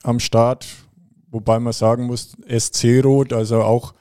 am 0.03 0.19
Start, 0.19 0.65
wobei 1.29 1.59
man 1.59 1.73
sagen 1.73 2.05
muss, 2.05 2.37
SC 2.47 3.03
Rot, 3.03 3.33
also 3.33 3.63
auch 3.63 3.93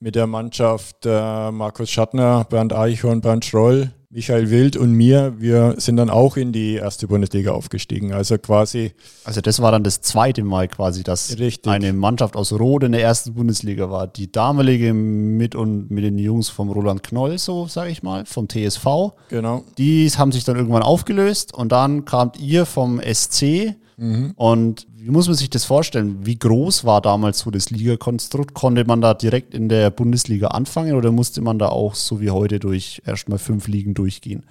mit 0.00 0.16
der 0.16 0.26
Mannschaft 0.26 1.06
äh, 1.06 1.50
Markus 1.52 1.90
Schattner, 1.90 2.44
Bernd 2.44 2.72
Eichhorn, 2.72 3.20
Bernd 3.20 3.44
Schroll, 3.44 3.92
Michael 4.14 4.48
Wild 4.48 4.76
und 4.76 4.92
mir, 4.92 5.34
wir 5.40 5.74
sind 5.78 5.96
dann 5.96 6.08
auch 6.08 6.36
in 6.36 6.52
die 6.52 6.74
erste 6.74 7.08
Bundesliga 7.08 7.50
aufgestiegen. 7.50 8.12
Also 8.12 8.38
quasi. 8.38 8.92
Also 9.24 9.40
das 9.40 9.60
war 9.60 9.72
dann 9.72 9.82
das 9.82 10.02
zweite 10.02 10.44
Mal 10.44 10.68
quasi, 10.68 11.02
dass 11.02 11.36
richtig. 11.36 11.66
eine 11.72 11.92
Mannschaft 11.92 12.36
aus 12.36 12.52
Rode 12.52 12.86
in 12.86 12.92
der 12.92 13.02
ersten 13.02 13.34
Bundesliga 13.34 13.90
war. 13.90 14.06
Die 14.06 14.30
damalige 14.30 14.94
mit 14.94 15.56
und 15.56 15.90
mit 15.90 16.04
den 16.04 16.16
Jungs 16.18 16.48
vom 16.48 16.70
Roland 16.70 17.02
Knoll, 17.02 17.38
so 17.38 17.66
sage 17.66 17.90
ich 17.90 18.04
mal, 18.04 18.24
vom 18.24 18.48
TSV. 18.48 19.14
Genau. 19.30 19.64
Die 19.78 20.08
haben 20.10 20.30
sich 20.30 20.44
dann 20.44 20.54
irgendwann 20.54 20.84
aufgelöst 20.84 21.52
und 21.52 21.72
dann 21.72 22.04
kamt 22.04 22.38
ihr 22.38 22.66
vom 22.66 23.00
SC 23.00 23.74
Mhm. 23.96 24.32
Und 24.36 24.86
wie 24.96 25.10
muss 25.10 25.26
man 25.26 25.36
sich 25.36 25.50
das 25.50 25.64
vorstellen? 25.64 26.26
Wie 26.26 26.38
groß 26.38 26.84
war 26.84 27.00
damals 27.00 27.40
so 27.40 27.50
das 27.50 27.70
Ligakonstrukt? 27.70 28.54
Konnte 28.54 28.84
man 28.84 29.00
da 29.00 29.14
direkt 29.14 29.54
in 29.54 29.68
der 29.68 29.90
Bundesliga 29.90 30.48
anfangen 30.48 30.94
oder 30.94 31.12
musste 31.12 31.40
man 31.40 31.58
da 31.58 31.68
auch 31.68 31.94
so 31.94 32.20
wie 32.20 32.30
heute 32.30 32.58
durch 32.58 33.02
erstmal 33.06 33.38
fünf 33.38 33.68
Ligen 33.68 33.94
durchgehen? 33.94 34.44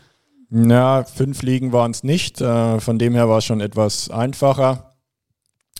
Ja, 0.49 1.03
fünf 1.03 1.41
Ligen 1.41 1.71
waren 1.71 1.91
es 1.91 2.03
nicht. 2.03 2.39
Äh, 2.39 2.79
von 2.79 2.99
dem 2.99 3.15
her 3.15 3.27
war 3.27 3.39
es 3.39 3.45
schon 3.45 3.61
etwas 3.61 4.09
einfacher. 4.09 4.93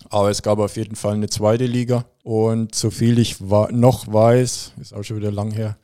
Aber 0.10 0.30
es 0.30 0.42
gab 0.42 0.60
auf 0.60 0.76
jeden 0.78 0.96
Fall 0.96 1.14
eine 1.14 1.30
zweite 1.30 1.66
Liga. 1.66 2.06
Und 2.24 2.74
so 2.74 2.90
viel 2.90 3.20
ich 3.20 3.40
noch 3.40 4.12
weiß, 4.12 4.74
ist 4.82 4.94
auch 4.94 5.04
schon 5.04 5.18
wieder 5.18 5.32
lang 5.32 5.52
her, 5.52 5.78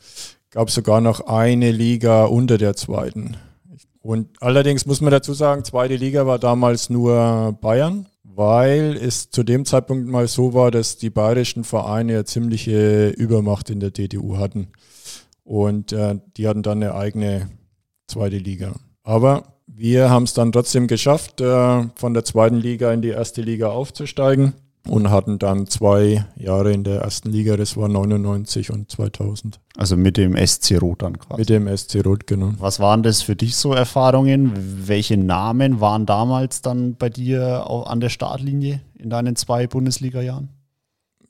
gab 0.51 0.69
es 0.69 0.75
sogar 0.75 1.01
noch 1.01 1.27
eine 1.27 1.71
Liga 1.71 2.25
unter 2.25 2.57
der 2.57 2.75
zweiten. 2.75 3.37
Und 4.09 4.41
allerdings 4.41 4.87
muss 4.87 5.01
man 5.01 5.11
dazu 5.11 5.35
sagen, 5.35 5.63
zweite 5.63 5.95
Liga 5.95 6.25
war 6.25 6.39
damals 6.39 6.89
nur 6.89 7.55
Bayern, 7.61 8.07
weil 8.23 8.97
es 8.99 9.29
zu 9.29 9.43
dem 9.43 9.65
Zeitpunkt 9.65 10.07
mal 10.07 10.27
so 10.27 10.55
war, 10.55 10.71
dass 10.71 10.97
die 10.97 11.11
bayerischen 11.11 11.63
Vereine 11.63 12.13
ja 12.13 12.25
ziemliche 12.25 13.09
Übermacht 13.09 13.69
in 13.69 13.79
der 13.79 13.91
DTU 13.91 14.37
hatten. 14.37 14.69
Und 15.43 15.91
äh, 15.91 16.15
die 16.37 16.47
hatten 16.47 16.63
dann 16.63 16.81
eine 16.81 16.95
eigene 16.95 17.51
zweite 18.07 18.39
Liga. 18.39 18.73
Aber 19.03 19.59
wir 19.67 20.09
haben 20.09 20.23
es 20.23 20.33
dann 20.33 20.51
trotzdem 20.51 20.87
geschafft, 20.87 21.39
äh, 21.39 21.83
von 21.93 22.15
der 22.15 22.25
zweiten 22.25 22.57
Liga 22.57 22.91
in 22.91 23.03
die 23.03 23.09
erste 23.09 23.43
Liga 23.43 23.69
aufzusteigen 23.69 24.55
und 24.89 25.09
hatten 25.09 25.39
dann 25.39 25.67
zwei 25.67 26.25
Jahre 26.35 26.71
in 26.71 26.83
der 26.83 27.01
ersten 27.01 27.29
Liga, 27.29 27.55
das 27.57 27.77
war 27.77 27.87
99 27.87 28.71
und 28.71 28.91
2000. 28.91 29.59
Also 29.77 29.95
mit 29.95 30.17
dem 30.17 30.35
SC 30.35 30.81
Rot 30.81 31.03
dann 31.03 31.19
quasi. 31.19 31.39
Mit 31.39 31.49
dem 31.49 31.77
SC 31.77 32.05
Rot, 32.05 32.27
genau. 32.27 32.53
Was 32.57 32.79
waren 32.79 33.03
das 33.03 33.21
für 33.21 33.35
dich 33.35 33.55
so 33.55 33.73
Erfahrungen? 33.73 34.51
Welche 34.87 35.17
Namen 35.17 35.79
waren 35.79 36.05
damals 36.05 36.61
dann 36.61 36.95
bei 36.95 37.09
dir 37.09 37.65
an 37.67 37.99
der 37.99 38.09
Startlinie 38.09 38.81
in 38.97 39.09
deinen 39.09 39.35
zwei 39.35 39.67
Bundesliga-Jahren? 39.67 40.49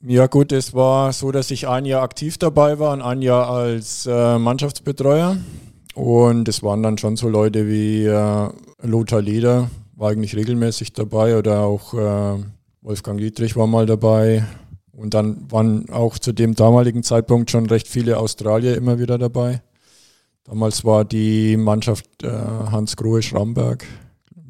Ja 0.02 0.26
gut, 0.28 0.50
es 0.52 0.72
war 0.72 1.12
so, 1.12 1.30
dass 1.30 1.50
ich 1.50 1.68
ein 1.68 1.84
Jahr 1.84 2.02
aktiv 2.02 2.38
dabei 2.38 2.78
war 2.78 2.94
und 2.94 3.02
ein 3.02 3.20
Jahr 3.20 3.50
als 3.50 4.06
äh, 4.06 4.38
Mannschaftsbetreuer. 4.38 5.36
Und 5.94 6.48
es 6.48 6.62
waren 6.62 6.82
dann 6.82 6.96
schon 6.96 7.16
so 7.16 7.28
Leute 7.28 7.68
wie 7.68 8.06
äh, 8.06 8.48
Lothar 8.82 9.20
Leder, 9.20 9.68
war 9.96 10.10
eigentlich 10.10 10.34
regelmäßig 10.34 10.94
dabei 10.94 11.36
oder 11.36 11.60
auch 11.60 11.92
äh, 11.92 12.38
Wolfgang 12.82 13.18
Dietrich 13.18 13.56
war 13.56 13.66
mal 13.66 13.86
dabei. 13.86 14.46
Und 14.92 15.14
dann 15.14 15.50
waren 15.50 15.88
auch 15.90 16.18
zu 16.18 16.32
dem 16.32 16.54
damaligen 16.54 17.02
Zeitpunkt 17.02 17.50
schon 17.50 17.66
recht 17.66 17.88
viele 17.88 18.18
Australier 18.18 18.76
immer 18.76 18.98
wieder 18.98 19.18
dabei. 19.18 19.62
Damals 20.44 20.84
war 20.84 21.04
die 21.04 21.56
Mannschaft 21.56 22.06
äh, 22.22 22.28
Hans 22.28 22.96
Grohe 22.96 23.22
Schramberg, 23.22 23.86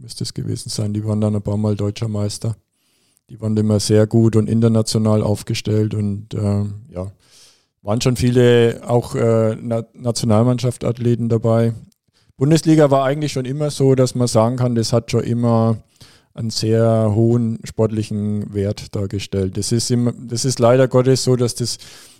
müsste 0.00 0.24
es 0.24 0.34
gewesen 0.34 0.70
sein, 0.70 0.92
die 0.92 1.04
waren 1.04 1.20
dann 1.20 1.36
ein 1.36 1.42
paar 1.42 1.56
Mal 1.56 1.76
deutscher 1.76 2.08
Meister. 2.08 2.56
Die 3.28 3.40
waren 3.40 3.56
immer 3.56 3.78
sehr 3.78 4.06
gut 4.06 4.34
und 4.34 4.48
international 4.48 5.22
aufgestellt 5.22 5.94
und 5.94 6.34
äh, 6.34 6.64
ja, 6.92 7.12
waren 7.82 8.00
schon 8.00 8.16
viele 8.16 8.80
auch 8.86 9.14
äh, 9.14 9.56
Na 9.60 9.84
Nationalmannschaft-Athleten 9.92 11.28
dabei. 11.28 11.74
Bundesliga 12.36 12.90
war 12.90 13.04
eigentlich 13.04 13.32
schon 13.32 13.44
immer 13.44 13.70
so, 13.70 13.94
dass 13.94 14.14
man 14.14 14.26
sagen 14.26 14.56
kann, 14.56 14.74
das 14.74 14.92
hat 14.92 15.10
schon 15.10 15.22
immer 15.22 15.76
einen 16.34 16.50
sehr 16.50 17.12
hohen 17.14 17.58
sportlichen 17.64 18.54
Wert 18.54 18.94
dargestellt. 18.94 19.56
Das 19.56 19.72
ist, 19.72 19.90
immer, 19.90 20.12
das 20.12 20.44
ist 20.44 20.58
leider 20.58 20.88
Gottes 20.88 21.24
so, 21.24 21.36
dass 21.36 21.54
das 21.54 21.78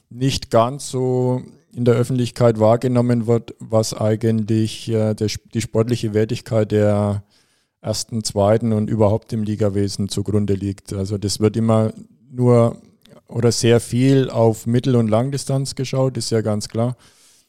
nicht 0.09 0.51
ganz 0.51 0.91
so 0.91 1.43
in 1.73 1.85
der 1.85 1.95
Öffentlichkeit 1.95 2.59
wahrgenommen 2.59 3.27
wird, 3.27 3.55
was 3.61 3.95
eigentlich 3.95 4.89
äh, 4.89 5.15
der, 5.15 5.29
die 5.55 5.61
sportliche 5.61 6.15
Wertigkeit 6.15 6.73
der 6.73 7.23
ersten, 7.81 8.25
zweiten 8.25 8.73
und 8.73 8.91
überhaupt 8.91 9.33
im 9.33 9.45
Ligawesen 9.45 10.09
zugrunde 10.09 10.55
liegt. 10.55 10.93
Also 10.93 11.17
das 11.17 11.41
wird 11.41 11.57
immer 11.57 11.93
nur 12.31 12.77
oder 13.29 13.53
sehr 13.53 13.81
viel 13.81 14.29
auf 14.29 14.67
Mittel- 14.67 14.97
und 14.97 15.09
Langdistanz 15.09 15.77
geschaut, 15.77 16.17
ist 16.17 16.31
ja 16.31 16.41
ganz 16.41 16.69
klar. 16.69 16.97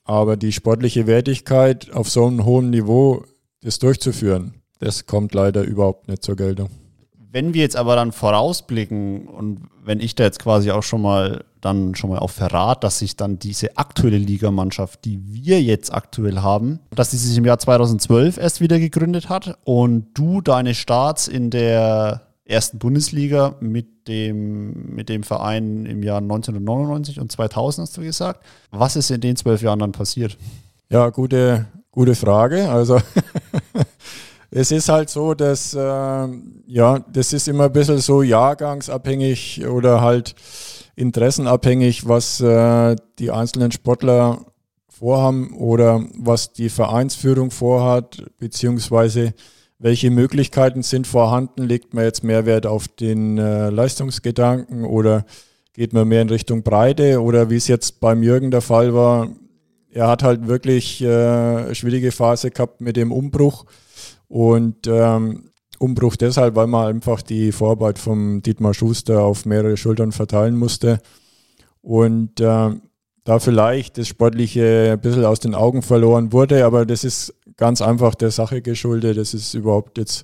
Aber 0.04 0.38
die 0.38 0.52
sportliche 0.52 1.08
Wertigkeit 1.08 1.92
auf 1.92 2.10
so 2.10 2.28
einem 2.28 2.46
hohen 2.46 2.70
Niveau, 2.70 3.24
das 3.62 3.80
durchzuführen, 3.80 4.61
das 4.82 5.06
kommt 5.06 5.34
leider 5.34 5.62
überhaupt 5.62 6.08
nicht 6.08 6.24
zur 6.24 6.36
Geltung. 6.36 6.70
Wenn 7.32 7.54
wir 7.54 7.62
jetzt 7.62 7.78
aber 7.78 7.96
dann 7.96 8.12
vorausblicken 8.12 9.28
und 9.28 9.70
wenn 9.84 10.02
ich 10.02 10.16
da 10.16 10.26
jetzt 10.26 10.40
quasi 10.40 10.72
auch 10.72 10.84
schon 10.84 11.02
mal 11.02 11.46
dann 11.62 11.96
schon 11.96 12.10
mal 12.10 12.20
auf 12.20 12.32
Verrat, 12.32 12.84
dass 12.84 13.00
sich 13.00 13.16
dann 13.16 13.40
diese 13.40 13.78
aktuelle 13.78 14.18
Ligamannschaft, 14.18 15.06
die 15.06 15.20
wir 15.28 15.62
jetzt 15.62 15.94
aktuell 15.94 16.40
haben, 16.40 16.80
dass 16.94 17.12
die 17.12 17.18
sich 17.18 17.38
im 17.38 17.46
Jahr 17.46 17.60
2012 17.60 18.38
erst 18.38 18.60
wieder 18.60 18.80
gegründet 18.80 19.30
hat 19.30 19.58
und 19.64 20.08
du 20.16 20.42
deine 20.42 20.74
Starts 20.74 21.28
in 21.28 21.52
der 21.52 22.28
ersten 22.44 22.80
Bundesliga 22.80 23.56
mit 23.60 24.08
dem, 24.08 24.96
mit 24.96 25.08
dem 25.08 25.24
Verein 25.24 25.86
im 25.86 26.04
Jahr 26.04 26.18
1999 26.18 27.20
und 27.20 27.32
2000 27.32 27.88
hast 27.88 27.98
du 27.98 28.02
gesagt. 28.02 28.44
Was 28.72 28.96
ist 28.96 29.12
in 29.12 29.22
den 29.22 29.36
zwölf 29.36 29.62
Jahren 29.62 29.80
dann 29.80 29.92
passiert? 29.92 30.38
Ja, 30.90 31.10
gute, 31.10 31.68
gute 31.92 32.16
Frage. 32.16 32.70
Also 32.70 33.00
es 34.52 34.72
ist 34.72 34.90
halt 34.90 35.10
so, 35.10 35.34
dass, 35.34 35.74
äh, 35.74 36.28
ja, 36.68 37.00
das 37.12 37.32
ist 37.32 37.48
immer 37.48 37.66
ein 37.66 37.72
bisschen 37.72 38.00
so 38.00 38.22
jahrgangsabhängig 38.22 39.66
oder 39.66 40.02
halt 40.02 40.36
interessenabhängig, 40.96 42.08
was 42.08 42.42
äh, 42.42 42.98
die 43.18 43.32
einzelnen 43.32 43.72
Sportler 43.72 44.46
vorhaben 44.90 45.54
oder 45.58 46.06
was 46.18 46.52
die 46.52 46.70
Vereinsführung 46.70 47.50
vorhat, 47.50 48.26
beziehungsweise 48.40 49.34
welche 49.80 50.12
Möglichkeiten 50.12 50.84
sind 50.84 51.08
vorhanden? 51.08 51.64
Legt 51.64 51.94
man 51.94 52.04
jetzt 52.04 52.24
mehr 52.24 52.46
Wert 52.46 52.68
auf 52.68 52.90
den 52.90 53.38
äh, 53.38 53.70
Leistungsgedanken 53.70 54.84
oder 54.84 55.26
geht 55.74 55.94
man 55.94 56.08
mehr 56.08 56.22
in 56.22 56.30
Richtung 56.30 56.62
Breite? 56.62 57.22
Oder 57.22 57.50
wie 57.50 57.56
es 57.56 57.68
jetzt 57.68 58.02
beim 58.02 58.22
Jürgen 58.22 58.52
der 58.52 58.62
Fall 58.62 58.94
war, 58.94 59.30
er 59.90 60.08
hat 60.08 60.24
halt 60.24 60.48
wirklich 60.48 61.02
äh, 61.02 61.74
schwierige 61.74 62.12
Phase 62.12 62.52
gehabt 62.52 62.82
mit 62.82 62.98
dem 62.98 63.12
Umbruch 63.12 63.66
und 64.32 64.88
ähm, 64.88 65.50
Umbruch 65.78 66.16
deshalb, 66.16 66.56
weil 66.56 66.68
man 66.68 66.88
einfach 66.88 67.22
die 67.22 67.52
Vorarbeit 67.52 68.00
vom 68.00 68.42
Dietmar 68.42 68.74
Schuster 68.74 69.24
auf 69.24 69.46
mehrere 69.46 69.76
Schultern 69.76 70.14
verteilen 70.14 70.56
musste. 70.56 71.02
Und 71.82 72.40
äh, 72.40 72.70
da 73.26 73.40
vielleicht 73.40 73.98
das 73.98 74.08
Sportliche 74.08 74.92
ein 74.94 75.02
bisschen 75.02 75.26
aus 75.26 75.42
den 75.42 75.54
Augen 75.54 75.82
verloren 75.82 76.32
wurde, 76.32 76.66
aber 76.66 76.86
das 76.86 77.04
ist 77.04 77.36
ganz 77.58 77.82
einfach 77.82 78.16
der 78.16 78.32
Sache 78.32 78.62
geschuldet. 78.62 79.18
Das 79.18 79.34
ist 79.34 79.54
überhaupt 79.54 79.98
jetzt 79.98 80.24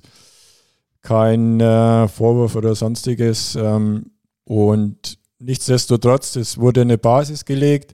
kein 1.02 1.60
äh, 1.60 2.08
Vorwurf 2.08 2.56
oder 2.56 2.74
sonstiges. 2.74 3.58
Ähm, 3.60 4.12
und 4.44 5.18
nichtsdestotrotz, 5.38 6.34
es 6.36 6.56
wurde 6.56 6.80
eine 6.80 6.96
Basis 6.96 7.44
gelegt. 7.44 7.92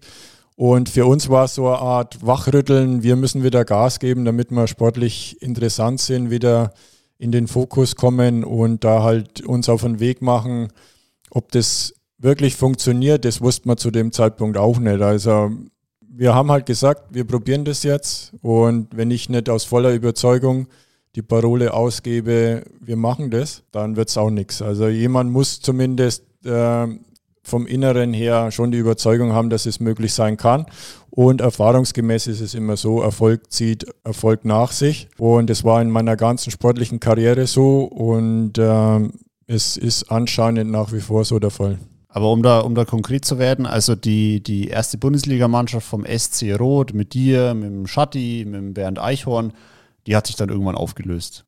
Und 0.56 0.88
für 0.88 1.06
uns 1.06 1.28
war 1.28 1.46
es 1.46 1.56
so 1.56 1.66
eine 1.66 1.78
Art 1.78 2.24
Wachrütteln. 2.24 3.02
Wir 3.02 3.16
müssen 3.16 3.42
wieder 3.42 3.64
Gas 3.64 3.98
geben, 3.98 4.24
damit 4.24 4.50
wir 4.50 4.66
sportlich 4.68 5.40
interessant 5.42 6.00
sind, 6.00 6.30
wieder 6.30 6.72
in 7.18 7.32
den 7.32 7.48
Fokus 7.48 7.96
kommen 7.96 8.44
und 8.44 8.84
da 8.84 9.02
halt 9.02 9.40
uns 9.42 9.68
auf 9.68 9.82
den 9.82 9.98
Weg 9.98 10.22
machen. 10.22 10.68
Ob 11.30 11.50
das 11.52 11.94
wirklich 12.18 12.54
funktioniert, 12.54 13.24
das 13.24 13.40
wusste 13.40 13.66
man 13.68 13.78
zu 13.78 13.90
dem 13.90 14.12
Zeitpunkt 14.12 14.56
auch 14.56 14.78
nicht. 14.78 15.00
Also 15.00 15.50
wir 16.00 16.34
haben 16.34 16.50
halt 16.50 16.66
gesagt, 16.66 17.14
wir 17.14 17.24
probieren 17.24 17.64
das 17.64 17.82
jetzt 17.82 18.32
und 18.40 18.96
wenn 18.96 19.10
ich 19.10 19.28
nicht 19.28 19.48
aus 19.48 19.64
voller 19.64 19.92
Überzeugung 19.92 20.68
die 21.16 21.22
Parole 21.22 21.72
ausgebe, 21.74 22.64
wir 22.80 22.96
machen 22.96 23.30
das, 23.30 23.62
dann 23.72 23.96
wird 23.96 24.08
es 24.08 24.16
auch 24.16 24.30
nichts. 24.30 24.62
Also 24.62 24.88
jemand 24.88 25.30
muss 25.30 25.60
zumindest 25.60 26.24
äh, 26.44 26.86
vom 27.44 27.66
Inneren 27.66 28.12
her 28.12 28.50
schon 28.50 28.72
die 28.72 28.78
Überzeugung 28.78 29.32
haben, 29.32 29.50
dass 29.50 29.66
es 29.66 29.80
möglich 29.80 30.12
sein 30.12 30.36
kann. 30.36 30.66
Und 31.10 31.40
erfahrungsgemäß 31.40 32.26
ist 32.26 32.40
es 32.40 32.54
immer 32.54 32.76
so, 32.76 33.00
Erfolg 33.00 33.52
zieht 33.52 33.86
Erfolg 34.02 34.44
nach 34.44 34.72
sich. 34.72 35.08
Und 35.18 35.48
es 35.50 35.62
war 35.62 35.80
in 35.80 35.90
meiner 35.90 36.16
ganzen 36.16 36.50
sportlichen 36.50 36.98
Karriere 36.98 37.46
so 37.46 37.84
und 37.84 38.58
äh, 38.58 39.00
es 39.46 39.76
ist 39.76 40.10
anscheinend 40.10 40.70
nach 40.70 40.92
wie 40.92 41.00
vor 41.00 41.24
so 41.24 41.38
der 41.38 41.50
Fall. 41.50 41.78
Aber 42.08 42.30
um 42.30 42.42
da, 42.42 42.60
um 42.60 42.74
da 42.74 42.84
konkret 42.84 43.24
zu 43.24 43.38
werden, 43.38 43.66
also 43.66 43.96
die, 43.96 44.40
die 44.40 44.68
erste 44.68 44.98
Bundesligamannschaft 44.98 45.86
vom 45.86 46.06
SC 46.06 46.58
Rot 46.58 46.94
mit 46.94 47.12
dir, 47.12 47.54
mit 47.54 47.64
dem 47.64 47.86
Schatti, 47.88 48.44
mit 48.46 48.54
dem 48.54 48.74
Bernd 48.74 49.00
Eichhorn, 49.00 49.52
die 50.06 50.14
hat 50.14 50.28
sich 50.28 50.36
dann 50.36 50.48
irgendwann 50.48 50.76
aufgelöst. 50.76 51.44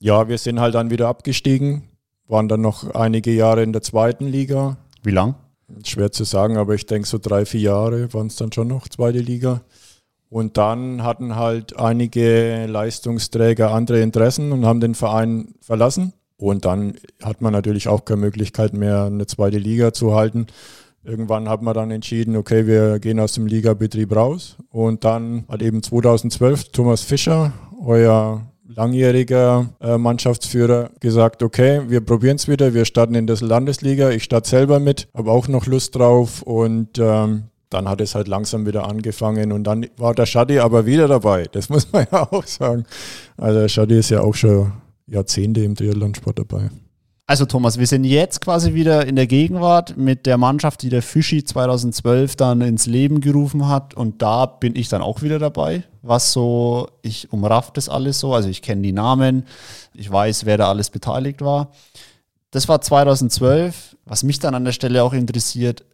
Ja, 0.00 0.28
wir 0.28 0.38
sind 0.38 0.58
halt 0.58 0.74
dann 0.74 0.90
wieder 0.90 1.08
abgestiegen, 1.08 1.82
waren 2.28 2.48
dann 2.48 2.62
noch 2.62 2.94
einige 2.94 3.30
Jahre 3.30 3.62
in 3.62 3.72
der 3.72 3.82
zweiten 3.82 4.26
Liga, 4.26 4.78
wie 5.06 5.12
lang? 5.12 5.36
Schwer 5.84 6.12
zu 6.12 6.24
sagen, 6.24 6.56
aber 6.56 6.74
ich 6.74 6.86
denke 6.86 7.08
so 7.08 7.18
drei, 7.18 7.44
vier 7.46 7.60
Jahre 7.60 8.12
waren 8.12 8.26
es 8.26 8.36
dann 8.36 8.52
schon 8.52 8.68
noch, 8.68 8.88
zweite 8.88 9.18
Liga. 9.18 9.62
Und 10.28 10.56
dann 10.56 11.02
hatten 11.04 11.36
halt 11.36 11.78
einige 11.78 12.66
Leistungsträger 12.66 13.70
andere 13.70 14.00
Interessen 14.00 14.52
und 14.52 14.66
haben 14.66 14.80
den 14.80 14.94
Verein 14.94 15.54
verlassen. 15.60 16.12
Und 16.36 16.64
dann 16.64 16.94
hat 17.22 17.40
man 17.40 17.52
natürlich 17.52 17.88
auch 17.88 18.04
keine 18.04 18.20
Möglichkeit 18.20 18.74
mehr, 18.74 19.04
eine 19.04 19.26
zweite 19.26 19.58
Liga 19.58 19.92
zu 19.92 20.14
halten. 20.14 20.46
Irgendwann 21.04 21.48
hat 21.48 21.62
man 21.62 21.74
dann 21.74 21.92
entschieden, 21.92 22.36
okay, 22.36 22.66
wir 22.66 22.98
gehen 22.98 23.20
aus 23.20 23.32
dem 23.32 23.46
Ligabetrieb 23.46 24.14
raus. 24.14 24.56
Und 24.70 25.04
dann 25.04 25.44
hat 25.48 25.62
eben 25.62 25.82
2012 25.82 26.70
Thomas 26.72 27.02
Fischer, 27.02 27.52
euer 27.80 28.42
langjähriger 28.68 29.68
äh, 29.80 29.98
Mannschaftsführer 29.98 30.90
gesagt, 31.00 31.42
okay, 31.42 31.82
wir 31.88 32.00
probieren 32.00 32.36
es 32.36 32.48
wieder, 32.48 32.74
wir 32.74 32.84
starten 32.84 33.14
in 33.14 33.26
der 33.26 33.36
Landesliga, 33.36 34.10
ich 34.10 34.24
starte 34.24 34.48
selber 34.48 34.80
mit, 34.80 35.08
habe 35.14 35.30
auch 35.30 35.48
noch 35.48 35.66
Lust 35.66 35.96
drauf 35.96 36.42
und 36.42 36.98
ähm, 36.98 37.44
dann 37.70 37.88
hat 37.88 38.00
es 38.00 38.14
halt 38.14 38.28
langsam 38.28 38.66
wieder 38.66 38.88
angefangen 38.88 39.52
und 39.52 39.64
dann 39.64 39.86
war 39.96 40.14
der 40.14 40.26
Schadi 40.26 40.58
aber 40.58 40.86
wieder 40.86 41.08
dabei, 41.08 41.44
das 41.52 41.68
muss 41.68 41.92
man 41.92 42.06
ja 42.10 42.30
auch 42.30 42.46
sagen. 42.46 42.84
Also 43.36 43.60
der 43.60 43.68
Schadi 43.68 43.98
ist 43.98 44.10
ja 44.10 44.20
auch 44.20 44.34
schon 44.34 44.72
Jahrzehnte 45.06 45.62
im 45.62 45.74
Triathlonsport 45.74 46.38
dabei. 46.38 46.70
Also 47.28 47.44
Thomas, 47.44 47.76
wir 47.76 47.88
sind 47.88 48.04
jetzt 48.04 48.40
quasi 48.40 48.74
wieder 48.74 49.04
in 49.04 49.16
der 49.16 49.26
Gegenwart 49.26 49.96
mit 49.96 50.26
der 50.26 50.38
Mannschaft, 50.38 50.82
die 50.82 50.90
der 50.90 51.02
Fischi 51.02 51.42
2012 51.42 52.36
dann 52.36 52.60
ins 52.60 52.86
Leben 52.86 53.20
gerufen 53.20 53.66
hat 53.66 53.94
und 53.94 54.22
da 54.22 54.46
bin 54.46 54.76
ich 54.76 54.88
dann 54.88 55.02
auch 55.02 55.22
wieder 55.22 55.40
dabei. 55.40 55.82
Was 56.02 56.32
so, 56.32 56.88
ich 57.02 57.32
umraff 57.32 57.72
das 57.72 57.88
alles 57.88 58.20
so, 58.20 58.32
also 58.32 58.48
ich 58.48 58.62
kenne 58.62 58.82
die 58.82 58.92
Namen, 58.92 59.44
ich 59.92 60.08
weiß, 60.08 60.44
wer 60.44 60.56
da 60.56 60.68
alles 60.68 60.90
beteiligt 60.90 61.42
war. 61.42 61.72
Das 62.52 62.68
war 62.68 62.80
2012. 62.80 63.96
Was 64.04 64.22
mich 64.22 64.38
dann 64.38 64.54
an 64.54 64.64
der 64.64 64.70
Stelle 64.70 65.02
auch 65.02 65.12
interessiert, 65.12 65.84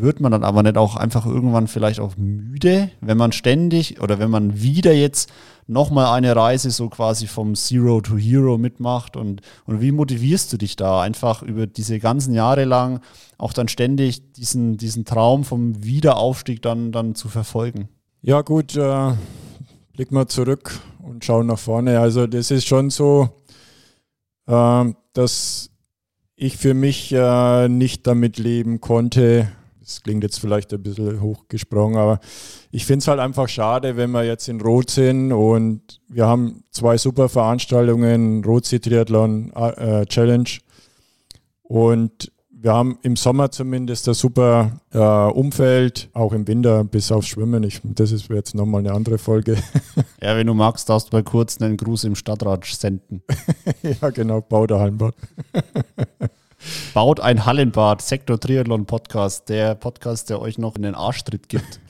wird 0.00 0.20
man 0.20 0.32
dann 0.32 0.44
aber 0.44 0.62
nicht 0.62 0.76
auch 0.76 0.96
einfach 0.96 1.26
irgendwann 1.26 1.68
vielleicht 1.68 2.00
auch 2.00 2.16
müde, 2.16 2.90
wenn 3.00 3.16
man 3.16 3.32
ständig 3.32 4.00
oder 4.00 4.18
wenn 4.18 4.30
man 4.30 4.60
wieder 4.60 4.92
jetzt 4.92 5.30
nochmal 5.66 6.16
eine 6.16 6.34
Reise 6.36 6.70
so 6.70 6.88
quasi 6.88 7.26
vom 7.26 7.54
Zero 7.54 8.00
to 8.00 8.16
Hero 8.16 8.58
mitmacht 8.58 9.16
und, 9.16 9.40
und 9.66 9.80
wie 9.80 9.92
motivierst 9.92 10.52
du 10.52 10.56
dich 10.56 10.76
da 10.76 11.00
einfach 11.00 11.42
über 11.42 11.66
diese 11.66 11.98
ganzen 11.98 12.34
Jahre 12.34 12.64
lang 12.64 13.00
auch 13.38 13.52
dann 13.52 13.68
ständig 13.68 14.32
diesen, 14.32 14.76
diesen 14.76 15.04
Traum 15.04 15.44
vom 15.44 15.82
Wiederaufstieg 15.82 16.62
dann, 16.62 16.92
dann 16.92 17.14
zu 17.14 17.28
verfolgen? 17.28 17.88
Ja 18.20 18.42
gut, 18.42 18.76
äh, 18.76 19.12
blick 19.92 20.12
mal 20.12 20.26
zurück 20.28 20.78
und 21.02 21.24
schauen 21.24 21.46
nach 21.46 21.58
vorne. 21.58 22.00
Also 22.00 22.26
das 22.26 22.50
ist 22.50 22.66
schon 22.66 22.90
so, 22.90 23.30
äh, 24.46 24.84
dass 25.12 25.70
ich 26.36 26.56
für 26.56 26.74
mich 26.74 27.12
äh, 27.12 27.68
nicht 27.68 28.06
damit 28.06 28.38
leben 28.38 28.80
konnte, 28.80 29.48
das 29.84 30.02
klingt 30.02 30.22
jetzt 30.22 30.40
vielleicht 30.40 30.72
ein 30.72 30.82
bisschen 30.82 31.20
hochgesprungen, 31.20 31.98
aber 31.98 32.20
ich 32.70 32.86
finde 32.86 33.00
es 33.00 33.08
halt 33.08 33.20
einfach 33.20 33.48
schade, 33.48 33.96
wenn 33.96 34.10
wir 34.10 34.24
jetzt 34.24 34.48
in 34.48 34.60
Rot 34.60 34.90
sind 34.90 35.32
und 35.32 36.00
wir 36.08 36.26
haben 36.26 36.64
zwei 36.70 36.96
super 36.96 37.28
Veranstaltungen, 37.28 38.42
Rotsee 38.44 38.78
Triathlon 38.78 39.52
äh, 39.52 40.06
Challenge 40.06 40.48
und 41.62 42.32
wir 42.50 42.72
haben 42.72 42.98
im 43.02 43.14
Sommer 43.14 43.50
zumindest 43.50 44.08
ein 44.08 44.14
super 44.14 44.80
äh, 44.90 44.98
Umfeld, 44.98 46.08
auch 46.14 46.32
im 46.32 46.48
Winter 46.48 46.82
bis 46.82 47.12
aufs 47.12 47.28
Schwimmen. 47.28 47.62
Ich, 47.62 47.82
das 47.84 48.10
ist 48.10 48.30
jetzt 48.30 48.54
nochmal 48.54 48.80
eine 48.80 48.92
andere 48.92 49.18
Folge. 49.18 49.56
Ja, 50.22 50.34
wenn 50.38 50.46
du 50.46 50.54
magst, 50.54 50.88
darfst 50.88 51.12
du 51.12 51.16
mal 51.16 51.22
kurz 51.22 51.60
einen 51.60 51.76
Gruß 51.76 52.04
im 52.04 52.14
Stadtrat 52.14 52.64
senden. 52.64 53.22
ja, 53.82 54.08
genau, 54.08 54.40
Bau 54.40 54.66
der 54.66 54.78
Hallenbad. 54.78 55.14
Baut 56.92 57.20
ein 57.20 57.46
Hallenbad, 57.46 58.02
Sektor 58.02 58.38
Triathlon 58.38 58.86
Podcast, 58.86 59.48
der 59.48 59.74
Podcast, 59.74 60.30
der 60.30 60.40
euch 60.40 60.58
noch 60.58 60.76
in 60.76 60.82
den 60.82 60.94
Arschtritt 60.94 61.48
gibt. 61.48 61.80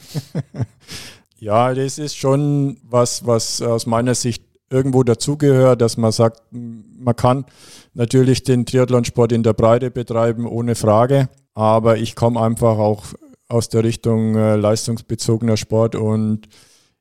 ja, 1.38 1.74
das 1.74 1.98
ist 1.98 2.16
schon 2.16 2.78
was, 2.82 3.26
was 3.26 3.60
aus 3.62 3.86
meiner 3.86 4.14
Sicht 4.14 4.42
irgendwo 4.70 5.02
dazugehört, 5.02 5.80
dass 5.80 5.96
man 5.96 6.12
sagt, 6.12 6.42
man 6.50 7.16
kann 7.16 7.44
natürlich 7.92 8.42
den 8.42 8.66
Triathlonsport 8.66 9.32
in 9.32 9.42
der 9.42 9.52
Breite 9.52 9.90
betreiben, 9.90 10.46
ohne 10.46 10.74
Frage. 10.74 11.28
Aber 11.54 11.98
ich 11.98 12.16
komme 12.16 12.40
einfach 12.40 12.78
auch 12.78 13.04
aus 13.48 13.68
der 13.68 13.84
Richtung 13.84 14.34
äh, 14.36 14.56
leistungsbezogener 14.56 15.56
Sport 15.56 15.94
und 15.94 16.48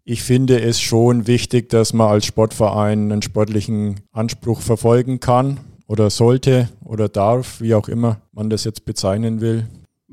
ich 0.04 0.22
finde 0.22 0.62
es 0.62 0.82
schon 0.82 1.28
wichtig, 1.28 1.70
dass 1.70 1.94
man 1.94 2.10
als 2.10 2.26
Sportverein 2.26 3.12
einen 3.12 3.22
sportlichen 3.22 4.02
Anspruch 4.12 4.60
verfolgen 4.60 5.22
kann 5.22 5.60
oder 5.94 6.10
sollte 6.10 6.70
oder 6.84 7.08
darf, 7.08 7.62
wie 7.62 7.76
auch 7.76 7.88
immer 7.88 8.18
man 8.32 8.50
das 8.50 8.64
jetzt 8.64 8.84
bezeichnen 8.84 9.42
will. 9.42 9.68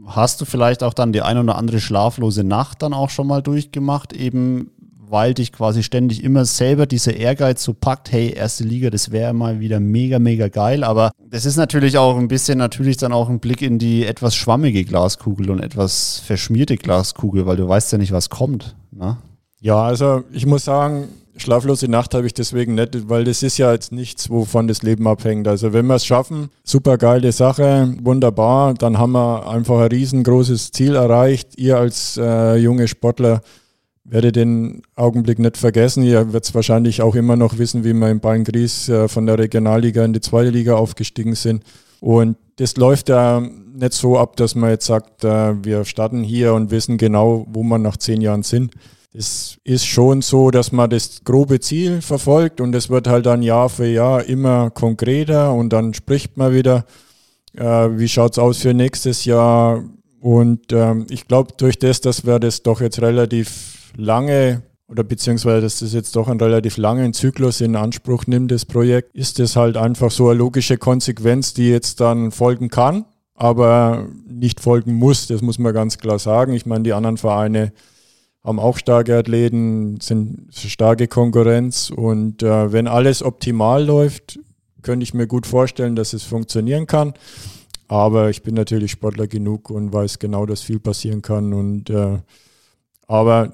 Hast 0.05 0.39
du 0.39 0.45
vielleicht 0.45 0.83
auch 0.83 0.93
dann 0.93 1.15
die 1.15 1.23
ein 1.23 1.39
oder 1.39 1.57
andere 1.57 1.81
schlaflose 1.81 2.45
Nacht 2.45 2.83
dann 2.83 2.93
auch 2.93 3.09
schon 3.09 3.27
mal 3.27 3.41
durchgemacht, 3.41 4.13
eben 4.13 4.73
weil 5.09 5.33
dich 5.33 5.53
quasi 5.53 5.83
ständig 5.83 6.23
immer 6.23 6.45
selber 6.45 6.85
dieser 6.85 7.17
Ehrgeiz 7.17 7.65
so 7.65 7.73
packt, 7.73 8.13
hey, 8.13 8.31
erste 8.31 8.63
Liga, 8.63 8.91
das 8.91 9.11
wäre 9.11 9.33
mal 9.33 9.59
wieder 9.59 9.81
mega, 9.81 10.19
mega 10.19 10.49
geil. 10.49 10.85
Aber 10.85 11.13
das 11.31 11.47
ist 11.47 11.57
natürlich 11.57 11.97
auch 11.97 12.19
ein 12.19 12.29
bisschen 12.29 12.59
natürlich 12.59 12.99
dann 12.99 13.15
auch 13.15 13.31
ein 13.31 13.41
Blick 13.41 13.63
in 13.63 13.79
die 13.79 14.05
etwas 14.05 14.37
schwammige 14.37 14.85
Glaskugel 14.85 15.49
und 15.49 15.61
etwas 15.61 16.23
verschmierte 16.25 16.77
Glaskugel, 16.77 17.47
weil 17.47 17.57
du 17.57 17.67
weißt 17.67 17.91
ja 17.93 17.99
nicht, 17.99 18.13
was 18.13 18.29
kommt. 18.29 18.77
Ne? 18.93 19.17
Ja, 19.61 19.83
also 19.83 20.25
ich 20.31 20.45
muss 20.45 20.65
sagen, 20.65 21.09
Schlaflose 21.41 21.89
Nacht 21.89 22.15
habe 22.15 22.27
ich 22.27 22.35
deswegen 22.35 22.75
nicht, 22.75 23.09
weil 23.09 23.25
das 23.25 23.43
ist 23.43 23.59
ja 23.59 23.73
jetzt 23.73 23.93
nichts, 23.93 24.31
wovon 24.31 24.69
das 24.69 24.83
Leben 24.83 25.09
abhängt. 25.09 25.49
Also 25.49 25.73
wenn 25.73 25.87
wir 25.87 25.97
es 25.97 26.05
schaffen, 26.05 26.51
super 26.65 26.99
geile 26.99 27.33
Sache, 27.33 27.95
wunderbar, 28.03 28.75
dann 28.75 28.99
haben 28.99 29.13
wir 29.13 29.49
einfach 29.49 29.81
ein 29.81 29.89
riesengroßes 29.89 30.73
Ziel 30.73 30.95
erreicht. 30.95 31.59
Ihr 31.59 31.79
als 31.79 32.17
äh, 32.17 32.57
junge 32.57 32.89
Sportler 32.89 33.41
werdet 34.05 34.37
den 34.37 34.83
Augenblick 34.97 35.39
nicht 35.39 35.57
vergessen. 35.57 36.03
Ihr 36.03 36.33
werdet 36.33 36.55
wahrscheinlich 36.55 37.03
auch 37.03 37.15
immer 37.15 37.37
noch 37.37 37.59
wissen, 37.59 37.85
wie 37.85 37.95
wir 37.95 38.09
in 38.09 38.21
Bayern-Gries 38.21 38.89
äh, 38.89 39.09
von 39.09 39.27
der 39.27 39.39
Regionalliga 39.39 40.05
in 40.05 40.13
die 40.13 40.21
zweite 40.21 40.51
Liga 40.51 40.75
aufgestiegen 40.75 41.35
sind. 41.35 41.65
Und 42.01 42.37
das 42.57 42.77
läuft 42.77 43.09
ja 43.09 43.41
nicht 43.41 43.93
so 43.93 44.19
ab, 44.19 44.37
dass 44.37 44.55
man 44.55 44.71
jetzt 44.71 44.87
sagt, 44.87 45.25
äh, 45.25 45.65
wir 45.65 45.85
starten 45.85 46.23
hier 46.23 46.55
und 46.55 46.71
wissen 46.71 46.99
genau, 46.99 47.47
wo 47.49 47.63
wir 47.63 47.79
nach 47.79 47.97
zehn 47.97 48.21
Jahren 48.21 48.43
sind 48.43 48.73
es 49.13 49.59
ist 49.65 49.87
schon 49.87 50.23
so, 50.23 50.51
dass 50.51 50.71
man 50.73 50.89
das 50.89 51.23
grobe 51.25 51.61
Ziel 51.61 52.01
verfolgt 52.01 52.61
und 52.61 52.75
es 52.75 52.91
wird 52.91 53.09
halt 53.09 53.27
dann 53.27 53.43
Jahr 53.43 53.69
für 53.69 53.87
Jahr 53.87 54.25
immer 54.25 54.71
konkreter 54.71 55.53
und 55.53 55.73
dann 55.73 55.95
spricht 55.95 56.37
man 56.37 56.55
wieder, 56.55 56.85
äh, 57.57 57.65
wie 57.65 58.09
schaut 58.09 58.33
es 58.33 58.39
aus 58.39 58.59
für 58.59 58.73
nächstes 58.73 59.25
Jahr. 59.25 59.83
Und 60.21 60.73
ähm, 60.73 61.07
ich 61.11 61.27
glaube, 61.27 61.55
durch 61.57 61.79
das, 61.79 62.01
dass 62.01 62.25
wir 62.25 62.39
das 62.39 62.63
doch 62.63 62.81
jetzt 62.81 63.01
relativ 63.01 63.93
lange 63.97 64.63
oder 64.87 65.05
beziehungsweise, 65.05 65.63
dass 65.63 65.79
das 65.79 65.93
jetzt 65.93 66.17
doch 66.17 66.29
einen 66.29 66.41
relativ 66.41 66.77
langen 66.77 67.13
Zyklus 67.13 67.61
in 67.61 67.77
Anspruch 67.77 68.27
nimmt, 68.27 68.51
das 68.51 68.65
Projekt, 68.65 69.15
ist 69.15 69.39
das 69.39 69.55
halt 69.55 69.77
einfach 69.77 70.11
so 70.11 70.29
eine 70.29 70.39
logische 70.39 70.79
Konsequenz, 70.79 71.55
die 71.55 71.69
jetzt 71.69 72.01
dann 72.01 72.33
folgen 72.33 72.71
kann, 72.71 73.05
aber 73.35 74.09
nicht 74.29 74.61
folgen 74.61 74.95
muss. 74.95 75.29
Das 75.29 75.43
muss 75.43 75.59
man 75.61 75.73
ganz 75.73 75.99
klar 75.99 76.19
sagen. 76.19 76.53
Ich 76.55 76.67
meine, 76.67 76.83
die 76.83 76.93
anderen 76.93 77.19
Vereine 77.19 77.73
haben 78.43 78.59
auch 78.59 78.79
starke 78.79 79.17
Athleten, 79.17 80.01
sind 80.01 80.49
starke 80.53 81.09
Konkurrenz 81.09 81.91
und 81.91 82.43
äh, 82.43 82.73
wenn 82.73 82.89
alles 82.89 83.23
optimal 83.23 83.85
läuft, 83.85 84.39
könnte 84.83 85.05
ich 85.05 85.15
mir 85.15 85.27
gut 85.27 85.47
vorstellen, 85.47 85.95
dass 85.95 86.13
es 86.13 86.23
funktionieren 86.23 86.87
kann. 86.87 87.13
Aber 87.89 88.31
ich 88.31 88.43
bin 88.43 88.55
natürlich 88.55 88.93
Sportler 88.93 89.27
genug 89.27 89.69
und 89.69 89.93
weiß 89.93 90.21
genau, 90.21 90.47
dass 90.47 90.63
viel 90.63 90.79
passieren 90.79 91.23
kann. 91.23 91.53
Und 91.53 91.91
äh, 91.91 92.19
aber 93.09 93.53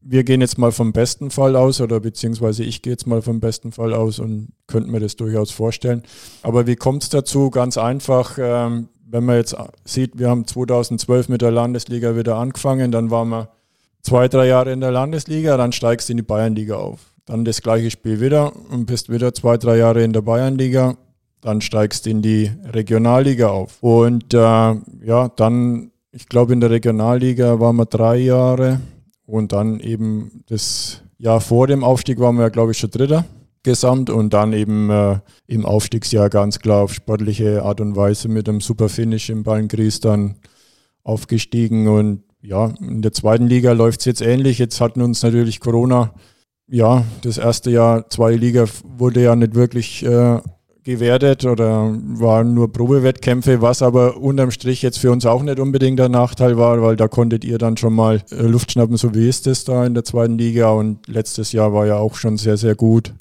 wir 0.00 0.24
gehen 0.24 0.40
jetzt 0.40 0.58
mal 0.58 0.72
vom 0.72 0.92
besten 0.92 1.30
Fall 1.30 1.56
aus 1.56 1.80
oder 1.80 2.00
beziehungsweise 2.00 2.64
ich 2.64 2.82
gehe 2.82 2.92
jetzt 2.92 3.06
mal 3.06 3.22
vom 3.22 3.40
besten 3.40 3.72
Fall 3.72 3.94
aus 3.94 4.18
und 4.18 4.48
könnte 4.66 4.90
mir 4.90 5.00
das 5.00 5.16
durchaus 5.16 5.50
vorstellen. 5.50 6.02
Aber 6.42 6.66
wie 6.66 6.76
kommt 6.76 7.04
es 7.04 7.08
dazu? 7.08 7.50
Ganz 7.50 7.78
einfach, 7.78 8.38
ähm, 8.40 8.88
wenn 9.08 9.24
man 9.24 9.36
jetzt 9.36 9.56
sieht, 9.84 10.18
wir 10.18 10.28
haben 10.28 10.46
2012 10.46 11.28
mit 11.28 11.42
der 11.42 11.52
Landesliga 11.52 12.16
wieder 12.16 12.36
angefangen, 12.36 12.90
dann 12.90 13.10
waren 13.10 13.28
wir 13.28 13.48
zwei, 14.06 14.28
drei 14.28 14.46
Jahre 14.46 14.72
in 14.72 14.80
der 14.80 14.92
Landesliga, 14.92 15.56
dann 15.56 15.72
steigst 15.72 16.08
du 16.08 16.12
in 16.12 16.18
die 16.18 16.22
Bayernliga 16.22 16.76
auf. 16.76 17.00
Dann 17.26 17.44
das 17.44 17.60
gleiche 17.60 17.90
Spiel 17.90 18.20
wieder 18.20 18.52
und 18.70 18.86
bist 18.86 19.10
wieder 19.10 19.34
zwei, 19.34 19.56
drei 19.56 19.78
Jahre 19.78 20.04
in 20.04 20.12
der 20.12 20.22
Bayernliga, 20.22 20.96
dann 21.40 21.60
steigst 21.60 22.06
du 22.06 22.10
in 22.10 22.22
die 22.22 22.52
Regionalliga 22.72 23.48
auf. 23.48 23.82
Und 23.82 24.32
äh, 24.32 24.38
ja, 24.38 25.28
dann, 25.34 25.90
ich 26.12 26.28
glaube, 26.28 26.52
in 26.52 26.60
der 26.60 26.70
Regionalliga 26.70 27.58
waren 27.58 27.76
wir 27.76 27.86
drei 27.86 28.18
Jahre 28.18 28.80
und 29.26 29.52
dann 29.52 29.80
eben 29.80 30.44
das 30.46 31.02
Jahr 31.18 31.40
vor 31.40 31.66
dem 31.66 31.82
Aufstieg 31.82 32.20
waren 32.20 32.38
wir, 32.38 32.50
glaube 32.50 32.72
ich, 32.72 32.78
schon 32.78 32.92
Dritter 32.92 33.24
gesamt 33.64 34.08
und 34.08 34.32
dann 34.32 34.52
eben 34.52 34.88
äh, 34.90 35.18
im 35.48 35.66
Aufstiegsjahr 35.66 36.30
ganz 36.30 36.60
klar 36.60 36.84
auf 36.84 36.94
sportliche 36.94 37.64
Art 37.64 37.80
und 37.80 37.96
Weise 37.96 38.28
mit 38.28 38.48
einem 38.48 38.60
super 38.60 38.88
Finish 38.88 39.30
im 39.30 39.42
Ballengries 39.42 39.98
dann 39.98 40.36
aufgestiegen 41.02 41.88
und 41.88 42.22
ja, 42.46 42.72
in 42.80 43.02
der 43.02 43.12
zweiten 43.12 43.46
Liga 43.46 43.72
läuft 43.72 44.00
es 44.00 44.06
jetzt 44.06 44.22
ähnlich. 44.22 44.58
Jetzt 44.58 44.80
hatten 44.80 45.02
uns 45.02 45.22
natürlich 45.22 45.60
Corona, 45.60 46.12
ja, 46.68 47.04
das 47.22 47.38
erste 47.38 47.70
Jahr, 47.70 48.08
zweite 48.08 48.38
Liga 48.38 48.66
wurde 48.84 49.22
ja 49.22 49.34
nicht 49.34 49.54
wirklich 49.54 50.04
äh, 50.04 50.40
gewertet 50.84 51.44
oder 51.44 51.92
waren 51.92 52.54
nur 52.54 52.72
Probewettkämpfe, 52.72 53.60
was 53.62 53.82
aber 53.82 54.16
unterm 54.18 54.52
Strich 54.52 54.82
jetzt 54.82 54.98
für 54.98 55.10
uns 55.10 55.26
auch 55.26 55.42
nicht 55.42 55.58
unbedingt 55.58 55.98
der 55.98 56.08
Nachteil 56.08 56.56
war, 56.56 56.80
weil 56.82 56.94
da 56.94 57.08
konntet 57.08 57.44
ihr 57.44 57.58
dann 57.58 57.76
schon 57.76 57.92
mal 57.92 58.22
äh, 58.30 58.42
Luft 58.42 58.72
schnappen, 58.72 58.96
so 58.96 59.14
wie 59.14 59.28
ist 59.28 59.46
es 59.48 59.64
da 59.64 59.84
in 59.84 59.94
der 59.94 60.04
zweiten 60.04 60.38
Liga 60.38 60.70
und 60.70 61.06
letztes 61.08 61.50
Jahr 61.52 61.72
war 61.72 61.86
ja 61.86 61.96
auch 61.96 62.14
schon 62.14 62.36
sehr, 62.36 62.56
sehr 62.56 62.76
gut. 62.76 63.12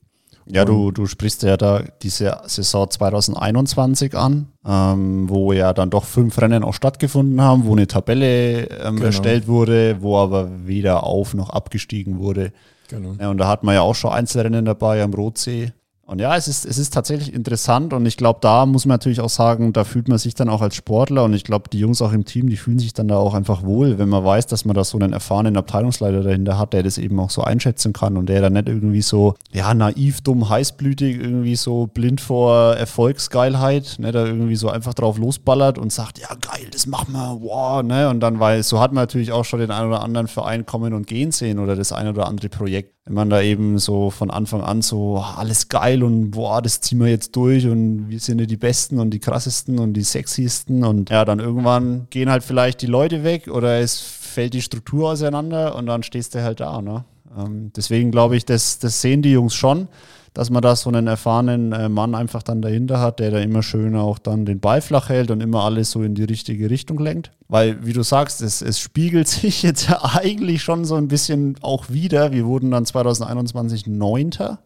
Ja, 0.47 0.63
du, 0.63 0.91
du 0.91 1.07
sprichst 1.07 1.41
ja 1.43 1.57
da 1.57 1.83
diese 2.03 2.37
Saison 2.45 2.89
2021 2.89 4.15
an, 4.15 4.49
ähm, 4.65 5.27
wo 5.27 5.53
ja 5.53 5.73
dann 5.73 5.89
doch 5.89 6.05
fünf 6.05 6.39
Rennen 6.39 6.63
auch 6.63 6.73
stattgefunden 6.73 7.41
haben, 7.41 7.65
wo 7.65 7.71
eine 7.71 7.87
Tabelle 7.87 8.69
ähm, 8.69 8.95
genau. 8.95 9.07
erstellt 9.07 9.47
wurde, 9.47 9.97
wo 10.01 10.17
aber 10.17 10.49
weder 10.65 11.03
auf 11.03 11.33
noch 11.33 11.49
abgestiegen 11.49 12.19
wurde. 12.19 12.51
Genau. 12.89 13.15
Ja, 13.19 13.31
und 13.31 13.37
da 13.39 13.47
hat 13.47 13.63
man 13.63 13.73
ja 13.73 13.81
auch 13.81 13.95
schon 13.95 14.11
Einzelrennen 14.11 14.65
dabei 14.65 15.01
am 15.01 15.13
Rotsee. 15.13 15.73
Und 16.07 16.21
ja, 16.21 16.35
es 16.35 16.47
ist, 16.47 16.65
es 16.65 16.77
ist 16.77 16.93
tatsächlich 16.93 17.33
interessant 17.33 17.91
und 17.91 18.05
ich 18.05 18.15
glaube, 18.15 18.37
da 18.39 18.67
muss 18.67 18.85
man 18.85 18.93
natürlich 18.93 19.21
auch 19.21 19.29
sagen, 19.29 19.73
da 19.73 19.83
fühlt 19.83 20.07
man 20.07 20.19
sich 20.19 20.35
dann 20.35 20.49
auch 20.49 20.61
als 20.61 20.75
Sportler 20.75 21.23
und 21.23 21.33
ich 21.33 21.43
glaube, 21.43 21.67
die 21.71 21.79
Jungs 21.79 21.99
auch 21.99 22.11
im 22.11 22.25
Team, 22.25 22.47
die 22.47 22.57
fühlen 22.57 22.77
sich 22.77 22.93
dann 22.93 23.07
da 23.07 23.17
auch 23.17 23.33
einfach 23.33 23.63
wohl, 23.63 23.97
wenn 23.97 24.09
man 24.09 24.23
weiß, 24.23 24.45
dass 24.45 24.65
man 24.65 24.75
da 24.75 24.83
so 24.83 24.99
einen 24.99 25.13
erfahrenen 25.13 25.57
Abteilungsleiter 25.57 26.21
dahinter 26.21 26.59
hat, 26.59 26.73
der 26.73 26.83
das 26.83 26.99
eben 26.99 27.19
auch 27.19 27.31
so 27.31 27.41
einschätzen 27.41 27.91
kann 27.91 28.17
und 28.17 28.29
der 28.29 28.41
dann 28.41 28.53
nicht 28.53 28.69
irgendwie 28.69 29.01
so, 29.01 29.33
ja, 29.51 29.73
naiv, 29.73 30.21
dumm, 30.21 30.47
heißblütig, 30.47 31.17
irgendwie 31.19 31.55
so 31.55 31.87
blind 31.87 32.21
vor 32.21 32.75
Erfolgsgeilheit, 32.75 33.95
ne, 33.97 34.11
da 34.11 34.27
irgendwie 34.27 34.57
so 34.57 34.69
einfach 34.69 34.93
drauf 34.93 35.17
losballert 35.17 35.79
und 35.79 35.91
sagt, 35.91 36.19
ja, 36.19 36.29
geil, 36.39 36.67
das 36.71 36.85
machen 36.85 37.13
wir, 37.13 37.39
wow, 37.41 37.81
ne, 37.81 38.09
und 38.09 38.19
dann, 38.19 38.39
weil 38.39 38.61
so 38.61 38.79
hat 38.79 38.93
man 38.93 39.01
natürlich 39.01 39.31
auch 39.31 39.43
schon 39.43 39.59
den 39.59 39.71
einen 39.71 39.87
oder 39.87 40.03
anderen 40.03 40.27
Verein 40.27 40.67
kommen 40.67 40.93
und 40.93 41.07
gehen 41.07 41.31
sehen 41.31 41.57
oder 41.57 41.75
das 41.75 41.91
ein 41.91 42.07
oder 42.07 42.27
andere 42.27 42.49
Projekt. 42.49 42.94
Wenn 43.05 43.13
man 43.13 43.29
da 43.29 43.41
eben 43.41 43.77
so 43.77 44.09
von 44.09 44.31
Anfang 44.31 44.61
an 44.61 44.81
so 44.81 45.17
ah, 45.19 45.35
alles 45.37 45.69
geil 45.69 46.01
und 46.01 46.31
boah, 46.31 46.61
das 46.61 46.81
ziehen 46.81 46.99
wir 46.99 47.07
jetzt 47.07 47.35
durch 47.35 47.67
und 47.67 48.09
wir 48.09 48.19
sind 48.19 48.39
ja 48.39 48.47
die 48.47 48.57
Besten 48.57 48.99
und 48.99 49.11
die 49.11 49.19
krassesten 49.19 49.77
und 49.77 49.93
die 49.93 50.01
sexiesten 50.03 50.83
und 50.83 51.11
ja, 51.11 51.23
dann 51.23 51.39
irgendwann 51.39 52.07
gehen 52.09 52.31
halt 52.31 52.43
vielleicht 52.43 52.81
die 52.81 52.87
Leute 52.87 53.23
weg 53.23 53.47
oder 53.47 53.79
es 53.79 53.99
fällt 53.99 54.55
die 54.55 54.63
Struktur 54.63 55.11
auseinander 55.11 55.75
und 55.75 55.85
dann 55.85 56.01
stehst 56.01 56.33
du 56.33 56.41
halt 56.41 56.59
da. 56.59 56.81
Ne? 56.81 57.05
Ähm, 57.37 57.71
deswegen 57.75 58.09
glaube 58.09 58.37
ich, 58.37 58.45
das, 58.45 58.79
das 58.79 59.01
sehen 59.01 59.21
die 59.21 59.31
Jungs 59.31 59.53
schon 59.53 59.87
dass 60.35 60.49
man 60.49 60.61
da 60.61 60.75
so 60.75 60.89
einen 60.89 61.07
erfahrenen 61.07 61.71
äh, 61.71 61.87
Mann 61.87 62.13
einfach 62.13 62.43
dann 62.43 62.61
dahinter 62.61 62.99
hat, 62.99 63.19
der 63.19 63.31
da 63.31 63.39
immer 63.39 63.63
schön 63.63 63.95
auch 63.95 64.19
dann 64.19 64.45
den 64.45 64.59
Ball 64.59 64.81
flach 64.81 65.07
hält 65.07 65.31
und 65.31 65.39
immer 65.39 65.63
alles 65.63 65.91
so 65.91 66.03
in 66.03 66.13
die 66.13 66.25
richtige 66.25 66.69
Richtung 66.69 66.99
lenkt. 66.99 67.31
Weil, 67.47 67.85
wie 67.85 67.93
du 67.93 68.03
sagst, 68.03 68.41
es, 68.41 68.61
es 68.61 68.77
spiegelt 68.77 69.27
sich 69.29 69.63
jetzt 69.63 69.87
ja 69.87 70.03
eigentlich 70.03 70.61
schon 70.61 70.83
so 70.83 70.95
ein 70.95 71.07
bisschen 71.07 71.55
auch 71.61 71.89
wieder. 71.89 72.33
Wir 72.33 72.45
wurden 72.45 72.69
dann 72.69 72.85
2021 72.85 73.87
Neunter 73.87 74.59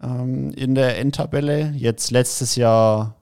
ähm, 0.00 0.52
in 0.52 0.76
der 0.76 0.96
Endtabelle, 0.96 1.72
jetzt 1.76 2.12
letztes 2.12 2.54
Jahr 2.54 3.16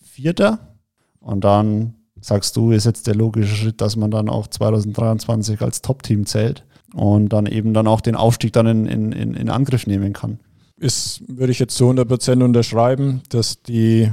Vierter. 0.00 0.76
Und 1.18 1.42
dann 1.42 1.94
sagst 2.20 2.54
du, 2.54 2.70
ist 2.70 2.86
jetzt 2.86 3.08
der 3.08 3.16
logische 3.16 3.56
Schritt, 3.56 3.80
dass 3.80 3.96
man 3.96 4.12
dann 4.12 4.28
auch 4.28 4.46
2023 4.46 5.60
als 5.60 5.82
Top-Team 5.82 6.24
zählt 6.24 6.64
und 6.94 7.30
dann 7.30 7.46
eben 7.46 7.74
dann 7.74 7.88
auch 7.88 8.00
den 8.00 8.14
Aufstieg 8.14 8.52
dann 8.52 8.68
in, 8.68 8.86
in, 8.86 9.34
in 9.34 9.50
Angriff 9.50 9.88
nehmen 9.88 10.12
kann 10.12 10.38
ist, 10.78 11.22
würde 11.26 11.52
ich 11.52 11.58
jetzt 11.58 11.76
zu 11.76 11.84
100 11.84 12.06
Prozent 12.06 12.42
unterschreiben, 12.42 13.22
dass 13.30 13.62
die 13.62 14.10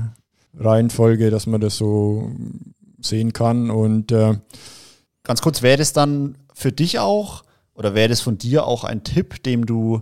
Reihenfolge, 0.57 1.29
dass 1.29 1.47
man 1.47 1.61
das 1.61 1.77
so 1.77 2.31
sehen 2.99 3.33
kann. 3.33 3.69
Und 3.69 4.11
äh 4.11 4.37
ganz 5.23 5.41
kurz, 5.41 5.61
wäre 5.61 5.77
das 5.77 5.93
dann 5.93 6.37
für 6.53 6.71
dich 6.71 6.99
auch 6.99 7.43
oder 7.73 7.95
wäre 7.95 8.09
das 8.09 8.21
von 8.21 8.37
dir 8.37 8.65
auch 8.67 8.83
ein 8.83 9.03
Tipp, 9.03 9.43
dem 9.43 9.65
du 9.65 10.01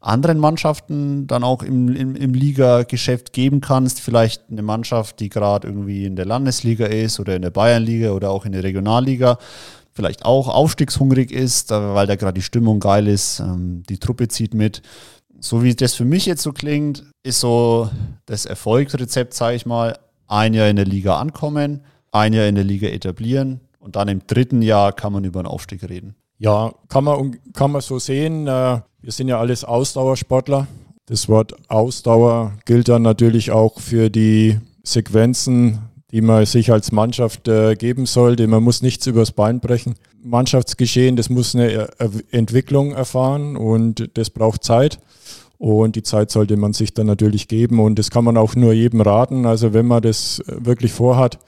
anderen 0.00 0.38
Mannschaften 0.38 1.26
dann 1.26 1.42
auch 1.42 1.62
im, 1.62 1.94
im, 1.94 2.14
im 2.14 2.32
Liga-Geschäft 2.32 3.32
geben 3.32 3.60
kannst? 3.60 4.00
Vielleicht 4.00 4.44
eine 4.50 4.62
Mannschaft, 4.62 5.20
die 5.20 5.28
gerade 5.28 5.66
irgendwie 5.66 6.04
in 6.04 6.16
der 6.16 6.26
Landesliga 6.26 6.86
ist 6.86 7.18
oder 7.18 7.34
in 7.36 7.42
der 7.42 7.50
Bayernliga 7.50 8.12
oder 8.12 8.30
auch 8.30 8.46
in 8.46 8.52
der 8.52 8.62
Regionalliga, 8.62 9.38
vielleicht 9.92 10.24
auch 10.24 10.48
aufstiegshungrig 10.48 11.32
ist, 11.32 11.70
weil 11.70 12.06
da 12.06 12.14
gerade 12.14 12.34
die 12.34 12.42
Stimmung 12.42 12.78
geil 12.78 13.08
ist, 13.08 13.40
ähm, 13.40 13.82
die 13.88 13.98
Truppe 13.98 14.28
zieht 14.28 14.54
mit 14.54 14.80
so 15.40 15.62
wie 15.62 15.74
das 15.74 15.94
für 15.94 16.04
mich 16.04 16.26
jetzt 16.26 16.42
so 16.42 16.52
klingt, 16.52 17.04
ist 17.22 17.40
so 17.40 17.90
das 18.26 18.44
Erfolgsrezept, 18.44 19.34
sage 19.34 19.56
ich 19.56 19.66
mal, 19.66 19.98
ein 20.26 20.54
Jahr 20.54 20.68
in 20.68 20.76
der 20.76 20.84
Liga 20.84 21.18
ankommen, 21.18 21.82
ein 22.12 22.32
Jahr 22.32 22.46
in 22.46 22.54
der 22.54 22.64
Liga 22.64 22.88
etablieren 22.88 23.60
und 23.78 23.96
dann 23.96 24.08
im 24.08 24.26
dritten 24.26 24.62
Jahr 24.62 24.92
kann 24.92 25.12
man 25.12 25.24
über 25.24 25.40
einen 25.40 25.48
Aufstieg 25.48 25.88
reden. 25.88 26.14
Ja, 26.38 26.72
kann 26.88 27.04
man, 27.04 27.38
kann 27.52 27.72
man 27.72 27.80
so 27.80 27.98
sehen. 27.98 28.46
Äh, 28.46 28.80
wir 29.00 29.12
sind 29.12 29.28
ja 29.28 29.40
alles 29.40 29.64
Ausdauersportler. 29.64 30.68
Das 31.06 31.28
Wort 31.28 31.54
Ausdauer 31.68 32.52
gilt 32.64 32.88
dann 32.88 33.02
natürlich 33.02 33.50
auch 33.50 33.80
für 33.80 34.10
die 34.10 34.58
Sequenzen, 34.84 35.87
die 36.10 36.22
man 36.22 36.46
sich 36.46 36.72
als 36.72 36.90
Mannschaft 36.90 37.48
äh, 37.48 37.74
geben 37.74 38.06
sollte. 38.06 38.46
Man 38.46 38.62
muss 38.62 38.82
nichts 38.82 39.06
übers 39.06 39.32
Bein 39.32 39.60
brechen. 39.60 39.94
Mannschaftsgeschehen, 40.22 41.16
das 41.16 41.28
muss 41.28 41.54
eine 41.54 41.88
Entwicklung 42.30 42.92
erfahren 42.92 43.56
und 43.56 44.10
das 44.14 44.30
braucht 44.30 44.64
Zeit. 44.64 44.98
Und 45.58 45.96
die 45.96 46.04
Zeit 46.04 46.30
sollte 46.30 46.56
man 46.56 46.72
sich 46.72 46.94
dann 46.94 47.06
natürlich 47.06 47.48
geben 47.48 47.80
und 47.80 47.98
das 47.98 48.10
kann 48.10 48.24
man 48.24 48.36
auch 48.36 48.54
nur 48.54 48.72
jedem 48.72 49.00
raten. 49.00 49.44
Also 49.44 49.74
wenn 49.74 49.86
man 49.86 50.02
das 50.02 50.40
äh, 50.40 50.64
wirklich 50.64 50.92
vorhat, 50.92 51.38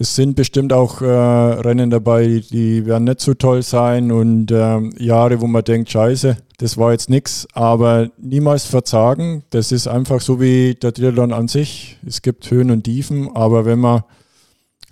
es 0.00 0.14
sind 0.14 0.36
bestimmt 0.36 0.72
auch 0.72 1.02
äh, 1.02 1.06
Rennen 1.06 1.90
dabei, 1.90 2.40
die 2.52 2.86
werden 2.86 3.02
nicht 3.02 3.20
so 3.20 3.34
toll 3.34 3.64
sein 3.64 4.12
und 4.12 4.52
äh, 4.52 4.78
Jahre, 5.02 5.40
wo 5.40 5.48
man 5.48 5.64
denkt, 5.64 5.90
scheiße, 5.90 6.36
das 6.58 6.78
war 6.78 6.92
jetzt 6.92 7.10
nichts, 7.10 7.48
aber 7.52 8.08
niemals 8.16 8.64
verzagen. 8.64 9.42
Das 9.50 9.72
ist 9.72 9.88
einfach 9.88 10.20
so 10.20 10.40
wie 10.40 10.76
der 10.76 10.94
Triathlon 10.94 11.32
an 11.32 11.48
sich. 11.48 11.98
Es 12.06 12.22
gibt 12.22 12.48
Höhen 12.48 12.70
und 12.70 12.84
Tiefen, 12.84 13.34
aber 13.34 13.64
wenn 13.64 13.80
man 13.80 14.04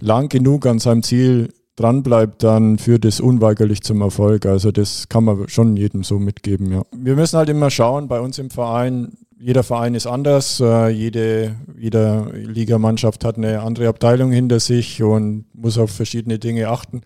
lang 0.00 0.28
genug 0.28 0.66
an 0.66 0.80
seinem 0.80 1.04
Ziel 1.04 1.52
dranbleibt, 1.76 2.42
dann 2.42 2.76
führt 2.76 3.04
es 3.04 3.20
unweigerlich 3.20 3.82
zum 3.82 4.00
Erfolg. 4.00 4.44
Also 4.44 4.72
das 4.72 5.08
kann 5.08 5.22
man 5.22 5.48
schon 5.48 5.76
jedem 5.76 6.02
so 6.02 6.18
mitgeben, 6.18 6.72
ja. 6.72 6.82
Wir 6.92 7.14
müssen 7.14 7.38
halt 7.38 7.48
immer 7.48 7.70
schauen, 7.70 8.08
bei 8.08 8.18
uns 8.18 8.40
im 8.40 8.50
Verein, 8.50 9.12
jeder 9.38 9.62
Verein 9.62 9.94
ist 9.94 10.07
anders, 10.07 10.61
äh, 10.61 10.88
jede, 10.88 11.57
jede 11.79 12.31
Ligamannschaft 12.33 13.25
hat 13.25 13.37
eine 13.37 13.61
andere 13.62 13.88
Abteilung 13.88 14.33
hinter 14.33 14.61
sich 14.61 15.03
und 15.03 15.44
muss 15.55 15.79
auf 15.79 15.90
verschiedene 15.90 16.38
Dinge 16.38 16.68
achten. 16.68 17.03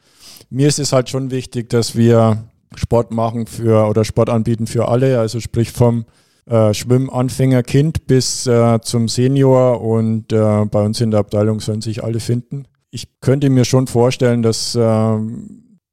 Mir 0.49 0.69
ist 0.69 0.79
es 0.79 0.93
halt 0.93 1.09
schon 1.09 1.31
wichtig, 1.31 1.69
dass 1.71 1.97
wir 1.97 2.45
Sport 2.77 3.11
machen 3.13 3.47
für 3.47 3.89
oder 3.89 4.05
Sport 4.05 4.31
anbieten 4.31 4.67
für 4.67 4.89
alle, 4.89 5.19
also 5.19 5.41
sprich 5.41 5.73
vom 5.73 6.05
äh, 6.47 6.73
Schwimmanfängerkind 6.73 8.07
bis 8.07 8.47
äh, 8.47 8.81
zum 8.81 9.09
Senior 9.09 9.81
und 9.81 10.33
äh, 10.33 10.65
bei 10.67 10.83
uns 10.83 11.01
in 11.01 11.11
der 11.11 11.21
Abteilung 11.21 11.61
sollen 11.61 11.81
sich 11.81 12.05
alle 12.05 12.21
finden 12.21 12.67
ich 12.91 13.21
könnte 13.21 13.51
mir 13.51 13.65
schon 13.65 13.87
vorstellen, 13.87 14.43
dass 14.43 14.75
äh, 14.75 15.19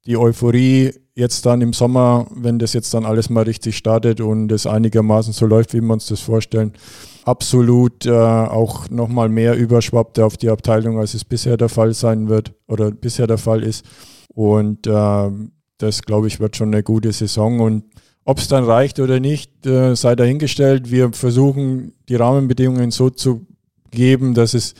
die 0.06 0.16
Euphorie 0.16 0.92
jetzt 1.18 1.46
dann 1.46 1.60
im 1.62 1.72
Sommer, 1.72 2.28
wenn 2.32 2.60
das 2.60 2.72
jetzt 2.74 2.94
dann 2.94 3.04
alles 3.04 3.28
mal 3.28 3.42
richtig 3.42 3.76
startet 3.76 4.20
und 4.20 4.52
es 4.52 4.66
einigermaßen 4.66 5.32
so 5.32 5.46
läuft, 5.46 5.74
wie 5.74 5.80
wir 5.80 5.92
uns 5.92 6.06
das 6.06 6.20
vorstellen, 6.20 6.74
absolut 7.24 8.06
äh, 8.06 8.12
auch 8.12 8.88
nochmal 8.88 9.28
mehr 9.28 9.56
überschwappt 9.56 10.20
auf 10.20 10.36
die 10.36 10.48
Abteilung, 10.48 10.96
als 11.00 11.14
es 11.14 11.24
bisher 11.24 11.56
der 11.56 11.68
Fall 11.68 11.92
sein 11.92 12.28
wird 12.28 12.54
oder 12.68 12.92
bisher 12.92 13.26
der 13.26 13.36
Fall 13.36 13.64
ist. 13.64 13.84
Und 14.28 14.86
äh, 14.86 15.30
das, 15.78 16.02
glaube 16.02 16.28
ich, 16.28 16.38
wird 16.38 16.56
schon 16.56 16.72
eine 16.72 16.84
gute 16.84 17.10
Saison. 17.12 17.58
Und 17.58 17.84
ob 18.24 18.38
es 18.38 18.46
dann 18.46 18.62
reicht 18.62 19.00
oder 19.00 19.18
nicht, 19.18 19.66
äh, 19.66 19.96
sei 19.96 20.14
dahingestellt. 20.14 20.92
Wir 20.92 21.12
versuchen, 21.12 21.94
die 22.08 22.14
Rahmenbedingungen 22.14 22.92
so 22.92 23.10
zu 23.10 23.44
geben, 23.90 24.34
dass 24.34 24.54
es 24.54 24.74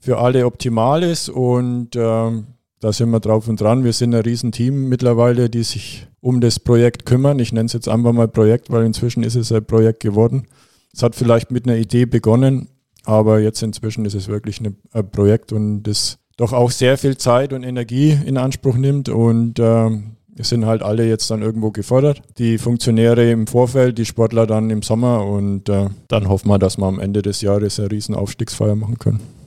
für 0.00 0.18
alle 0.18 0.44
optimal 0.44 1.02
ist 1.02 1.30
und 1.30 1.96
ähm, 1.96 2.57
da 2.80 2.92
sind 2.92 3.10
wir 3.10 3.20
drauf 3.20 3.48
und 3.48 3.60
dran. 3.60 3.84
Wir 3.84 3.92
sind 3.92 4.14
ein 4.14 4.22
Riesenteam 4.22 4.88
mittlerweile, 4.88 5.50
die 5.50 5.62
sich 5.62 6.06
um 6.20 6.40
das 6.40 6.60
Projekt 6.60 7.06
kümmern. 7.06 7.38
Ich 7.38 7.52
nenne 7.52 7.66
es 7.66 7.72
jetzt 7.72 7.88
einfach 7.88 8.12
mal 8.12 8.28
Projekt, 8.28 8.70
weil 8.70 8.84
inzwischen 8.84 9.22
ist 9.22 9.34
es 9.34 9.50
ein 9.52 9.64
Projekt 9.64 10.00
geworden. 10.00 10.46
Es 10.92 11.02
hat 11.02 11.14
vielleicht 11.14 11.50
mit 11.50 11.66
einer 11.66 11.76
Idee 11.76 12.06
begonnen, 12.06 12.68
aber 13.04 13.40
jetzt 13.40 13.62
inzwischen 13.62 14.04
ist 14.04 14.14
es 14.14 14.28
wirklich 14.28 14.60
ein 14.60 15.10
Projekt 15.10 15.52
und 15.52 15.82
das 15.82 16.18
doch 16.36 16.52
auch 16.52 16.70
sehr 16.70 16.96
viel 16.98 17.16
Zeit 17.16 17.52
und 17.52 17.64
Energie 17.64 18.16
in 18.24 18.36
Anspruch 18.36 18.76
nimmt 18.76 19.08
und 19.08 19.58
äh, 19.58 19.90
es 20.36 20.50
sind 20.50 20.66
halt 20.66 20.82
alle 20.82 21.04
jetzt 21.04 21.30
dann 21.32 21.42
irgendwo 21.42 21.72
gefordert. 21.72 22.22
Die 22.38 22.58
Funktionäre 22.58 23.28
im 23.28 23.48
Vorfeld, 23.48 23.98
die 23.98 24.04
Sportler 24.04 24.46
dann 24.46 24.70
im 24.70 24.82
Sommer 24.82 25.26
und 25.26 25.68
äh, 25.68 25.88
dann 26.06 26.28
hoffen 26.28 26.48
wir, 26.48 26.60
dass 26.60 26.78
wir 26.78 26.86
am 26.86 27.00
Ende 27.00 27.22
des 27.22 27.40
Jahres 27.40 27.80
eine 27.80 27.90
riesen 27.90 28.14
Aufstiegsfeier 28.14 28.76
machen 28.76 28.98
können 28.98 29.37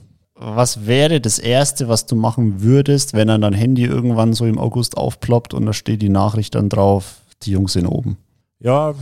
was 0.44 0.86
wäre 0.86 1.20
das 1.20 1.38
Erste, 1.38 1.88
was 1.88 2.06
du 2.06 2.16
machen 2.16 2.62
würdest, 2.62 3.14
wenn 3.14 3.28
dann 3.28 3.42
dein 3.42 3.52
Handy 3.52 3.84
irgendwann 3.84 4.34
so 4.34 4.44
im 4.44 4.58
August 4.58 4.96
aufploppt 4.96 5.54
und 5.54 5.66
da 5.66 5.72
steht 5.72 6.02
die 6.02 6.08
Nachricht 6.08 6.54
dann 6.54 6.68
drauf, 6.68 7.20
die 7.42 7.52
Jungs 7.52 7.74
sind 7.74 7.86
oben? 7.86 8.16
Ja, 8.58 8.94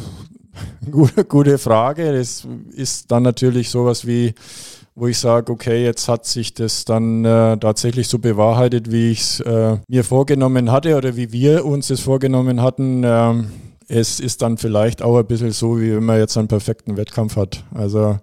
gute, 0.91 1.25
gute 1.25 1.59
Frage. 1.59 2.13
Das 2.13 2.47
ist 2.73 3.11
dann 3.11 3.23
natürlich 3.23 3.71
sowas 3.71 4.07
wie, 4.07 4.35
wo 4.95 5.07
ich 5.07 5.19
sage, 5.19 5.51
okay, 5.53 5.83
jetzt 5.83 6.09
hat 6.09 6.27
sich 6.27 6.53
das 6.53 6.85
dann 6.85 7.25
äh, 7.25 7.57
tatsächlich 7.57 8.09
so 8.09 8.19
bewahrheitet, 8.19 8.93
wie 8.93 9.11
ich 9.11 9.21
es 9.21 9.41
äh, 9.41 9.79
mir 9.89 10.05
vorgenommen 10.05 10.71
hatte 10.71 10.97
oder 10.97 11.17
wie 11.17 11.33
wir 11.33 11.65
uns 11.65 11.89
das 11.89 12.01
vorgenommen 12.01 12.61
hatten. 12.61 13.03
Ähm, 13.05 13.51
es 13.89 14.21
ist 14.21 14.43
dann 14.43 14.57
vielleicht 14.57 15.03
auch 15.03 15.19
ein 15.19 15.27
bisschen 15.27 15.53
so, 15.53 15.81
wie 15.81 15.97
wenn 15.97 16.05
man 16.05 16.19
jetzt 16.19 16.37
einen 16.37 16.49
perfekten 16.49 16.97
Wettkampf 16.97 17.37
hat. 17.37 17.65
Also 17.75 18.19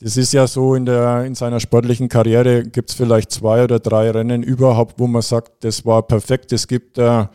das 0.00 0.16
ist 0.16 0.32
ja 0.32 0.46
so, 0.46 0.74
in, 0.74 0.86
der, 0.86 1.24
in 1.24 1.34
seiner 1.34 1.58
sportlichen 1.58 2.08
Karriere 2.08 2.62
gibt 2.62 2.90
es 2.90 2.96
vielleicht 2.96 3.32
zwei 3.32 3.64
oder 3.64 3.80
drei 3.80 4.10
Rennen 4.10 4.42
überhaupt, 4.42 4.98
wo 4.98 5.08
man 5.08 5.22
sagt, 5.22 5.64
das 5.64 5.84
war 5.84 6.02
perfekt. 6.02 6.52
Es 6.52 6.68
gibt 6.68 6.98
eine 6.98 7.30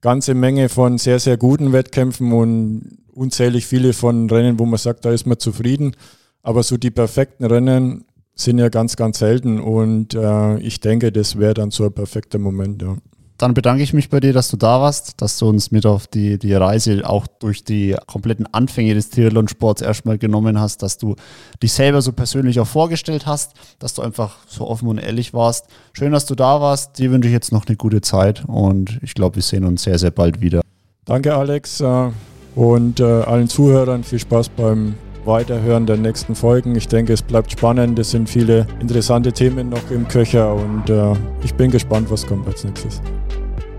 ganze 0.00 0.34
Menge 0.34 0.68
von 0.68 0.98
sehr, 0.98 1.20
sehr 1.20 1.36
guten 1.36 1.72
Wettkämpfen 1.72 2.32
und 2.32 2.98
unzählig 3.12 3.66
viele 3.66 3.92
von 3.92 4.28
Rennen, 4.30 4.58
wo 4.58 4.66
man 4.66 4.78
sagt, 4.78 5.04
da 5.04 5.12
ist 5.12 5.26
man 5.26 5.38
zufrieden. 5.38 5.94
Aber 6.42 6.62
so 6.64 6.76
die 6.76 6.90
perfekten 6.90 7.44
Rennen 7.44 8.04
sind 8.34 8.58
ja 8.58 8.68
ganz, 8.68 8.96
ganz 8.96 9.18
selten 9.18 9.60
und 9.60 10.14
äh, 10.14 10.58
ich 10.58 10.80
denke, 10.80 11.12
das 11.12 11.38
wäre 11.38 11.54
dann 11.54 11.70
so 11.70 11.84
ein 11.84 11.92
perfekter 11.92 12.38
Moment. 12.38 12.82
Ja. 12.82 12.96
Dann 13.38 13.54
bedanke 13.54 13.84
ich 13.84 13.92
mich 13.92 14.10
bei 14.10 14.18
dir, 14.18 14.32
dass 14.32 14.48
du 14.48 14.56
da 14.56 14.80
warst, 14.80 15.22
dass 15.22 15.38
du 15.38 15.48
uns 15.48 15.70
mit 15.70 15.86
auf 15.86 16.08
die, 16.08 16.40
die 16.40 16.54
Reise 16.54 17.08
auch 17.08 17.28
durch 17.28 17.62
die 17.62 17.94
kompletten 18.08 18.52
Anfänge 18.52 18.94
des 18.94 19.10
Triathlon-Sports 19.10 19.80
erstmal 19.80 20.18
genommen 20.18 20.58
hast, 20.58 20.82
dass 20.82 20.98
du 20.98 21.14
dich 21.62 21.72
selber 21.72 22.02
so 22.02 22.10
persönlich 22.10 22.58
auch 22.58 22.66
vorgestellt 22.66 23.26
hast, 23.26 23.52
dass 23.78 23.94
du 23.94 24.02
einfach 24.02 24.38
so 24.48 24.66
offen 24.66 24.88
und 24.88 24.98
ehrlich 24.98 25.34
warst. 25.34 25.66
Schön, 25.92 26.10
dass 26.10 26.26
du 26.26 26.34
da 26.34 26.60
warst. 26.60 26.98
Dir 26.98 27.12
wünsche 27.12 27.28
ich 27.28 27.32
jetzt 27.32 27.52
noch 27.52 27.64
eine 27.66 27.76
gute 27.76 28.00
Zeit 28.00 28.42
und 28.44 28.98
ich 29.02 29.14
glaube, 29.14 29.36
wir 29.36 29.42
sehen 29.44 29.64
uns 29.64 29.84
sehr, 29.84 30.00
sehr 30.00 30.10
bald 30.10 30.40
wieder. 30.40 30.60
Danke, 31.04 31.36
Alex. 31.36 31.80
Äh, 31.80 32.10
und 32.56 32.98
äh, 32.98 33.04
allen 33.04 33.48
Zuhörern 33.48 34.02
viel 34.02 34.18
Spaß 34.18 34.48
beim 34.48 34.96
Weiterhören 35.28 35.86
der 35.86 35.98
nächsten 35.98 36.34
Folgen. 36.34 36.74
Ich 36.74 36.88
denke, 36.88 37.12
es 37.12 37.22
bleibt 37.22 37.52
spannend. 37.52 37.98
Es 37.98 38.10
sind 38.10 38.28
viele 38.28 38.66
interessante 38.80 39.32
Themen 39.32 39.68
noch 39.68 39.90
im 39.90 40.08
Köcher 40.08 40.54
und 40.54 40.90
äh, 40.90 41.12
ich 41.44 41.54
bin 41.54 41.70
gespannt, 41.70 42.10
was 42.10 42.26
kommt 42.26 42.48
als 42.48 42.64
nächstes. 42.64 43.00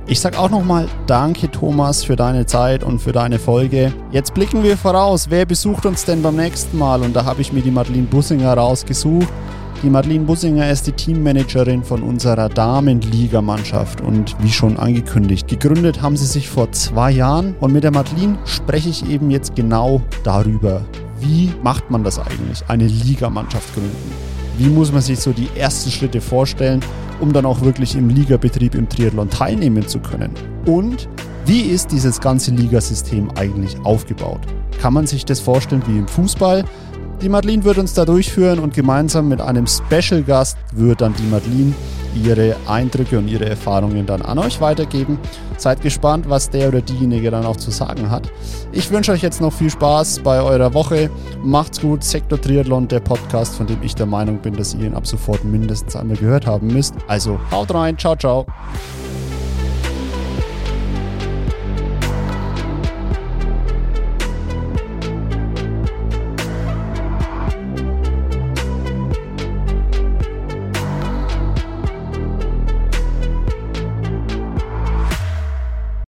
Ich 0.08 0.20
sag 0.20 0.40
auch 0.40 0.50
nochmal 0.50 0.88
Danke, 1.08 1.52
Thomas, 1.52 2.04
für 2.04 2.16
deine 2.16 2.46
Zeit 2.46 2.84
und 2.84 3.00
für 3.00 3.12
deine 3.12 3.40
Folge. 3.40 3.92
Jetzt 4.12 4.34
blicken 4.34 4.64
wir 4.64 4.78
voraus. 4.78 5.28
Wer 5.30 5.46
besucht 5.46 5.86
uns 5.86 6.06
denn 6.06 6.22
beim 6.22 6.36
nächsten 6.36 6.78
Mal? 6.78 7.02
Und 7.02 7.16
da 7.16 7.26
habe 7.26 7.42
ich 7.42 7.52
mir 7.52 7.62
die 7.62 7.72
Madeline 7.72 8.08
Bussinger 8.08 8.54
rausgesucht. 8.54 9.28
Die 9.82 9.90
Madeline 9.90 10.26
Bussinger 10.26 10.70
ist 10.70 10.88
die 10.88 10.92
Teammanagerin 10.92 11.84
von 11.84 12.04
unserer 12.04 12.50
Damenligamannschaft 12.50 14.02
und 14.02 14.36
wie 14.40 14.52
schon 14.52 14.78
angekündigt, 14.78 15.48
gegründet 15.48 16.02
haben 16.02 16.18
sie 16.18 16.26
sich 16.26 16.50
vor 16.50 16.70
zwei 16.74 17.12
Jahren 17.12 17.56
und 17.62 17.72
mit 17.72 17.86
der 17.86 17.92
Madeline 17.92 18.38
spreche 18.44 18.90
ich 18.90 19.10
eben 19.10 19.32
jetzt 19.32 19.56
genau 19.56 20.02
darüber. 20.24 20.82
Wie 21.22 21.52
macht 21.64 21.92
man 21.92 22.04
das 22.04 22.18
eigentlich, 22.18 22.64
eine 22.68 22.88
Ligamannschaft 22.88 23.74
gründen? 23.74 24.12
Wie 24.58 24.70
muss 24.70 24.92
man 24.92 25.02
sich 25.02 25.20
so 25.20 25.34
die 25.34 25.50
ersten 25.56 25.92
Schritte 25.92 26.22
vorstellen, 26.22 26.80
um 27.20 27.34
dann 27.34 27.46
auch 27.46 27.62
wirklich 27.62 27.96
im 27.96 28.10
Ligabetrieb 28.10 28.74
im 28.76 28.88
Triathlon 28.88 29.30
teilnehmen 29.30 29.86
zu 29.86 30.00
können? 30.00 30.32
Und 30.66 31.10
wie 31.46 31.62
ist 31.62 31.92
dieses 31.92 32.22
ganze 32.22 32.52
Ligasystem 32.52 33.30
eigentlich 33.36 33.78
aufgebaut? 33.84 34.40
Kann 34.82 34.94
man 34.94 35.08
sich 35.08 35.26
das 35.26 35.42
vorstellen 35.42 35.84
wie 35.88 35.98
im 35.98 36.08
Fußball? 36.08 36.64
Die 37.22 37.28
Madeline 37.28 37.66
wird 37.66 37.78
uns 37.78 37.94
da 37.94 38.06
durchführen 38.06 38.60
und 38.60 38.74
gemeinsam 38.74 39.28
mit 39.28 39.42
einem 39.42 39.68
Special 39.68 40.24
Gast 40.24 40.58
wird 40.72 41.02
dann 41.02 41.14
die 41.16 41.24
Madeline 41.24 41.74
ihre 42.24 42.56
Eindrücke 42.66 43.18
und 43.18 43.28
ihre 43.28 43.46
Erfahrungen 43.46 44.06
dann 44.06 44.22
an 44.22 44.40
euch 44.40 44.62
weitergeben. 44.62 45.20
Seid 45.58 45.82
gespannt, 45.82 46.30
was 46.30 46.50
der 46.50 46.70
oder 46.70 46.82
diejenige 46.82 47.30
dann 47.30 47.46
auch 47.46 47.58
zu 47.58 47.72
sagen 47.72 48.10
hat. 48.10 48.32
Ich 48.72 48.90
wünsche 48.90 49.12
euch 49.12 49.22
jetzt 49.22 49.42
noch 49.42 49.52
viel 49.52 49.70
Spaß 49.70 50.22
bei 50.24 50.42
eurer 50.42 50.74
Woche. 50.74 51.10
Macht's 51.44 51.82
gut. 51.82 52.06
Sektor 52.06 52.40
Triathlon, 52.40 52.88
der 52.88 53.02
Podcast, 53.02 53.56
von 53.56 53.68
dem 53.68 53.84
ich 53.84 53.96
der 53.96 54.06
Meinung 54.06 54.38
bin, 54.40 54.56
dass 54.56 54.74
ihr 54.74 54.86
ihn 54.86 54.96
ab 54.96 55.06
sofort 55.06 55.44
mindestens 55.44 55.98
einmal 55.98 56.16
gehört 56.16 56.48
haben 56.48 56.68
müsst. 56.68 56.96
Also 57.08 57.38
haut 57.52 57.74
rein. 57.74 57.98
Ciao, 57.98 58.16
ciao. 58.16 58.46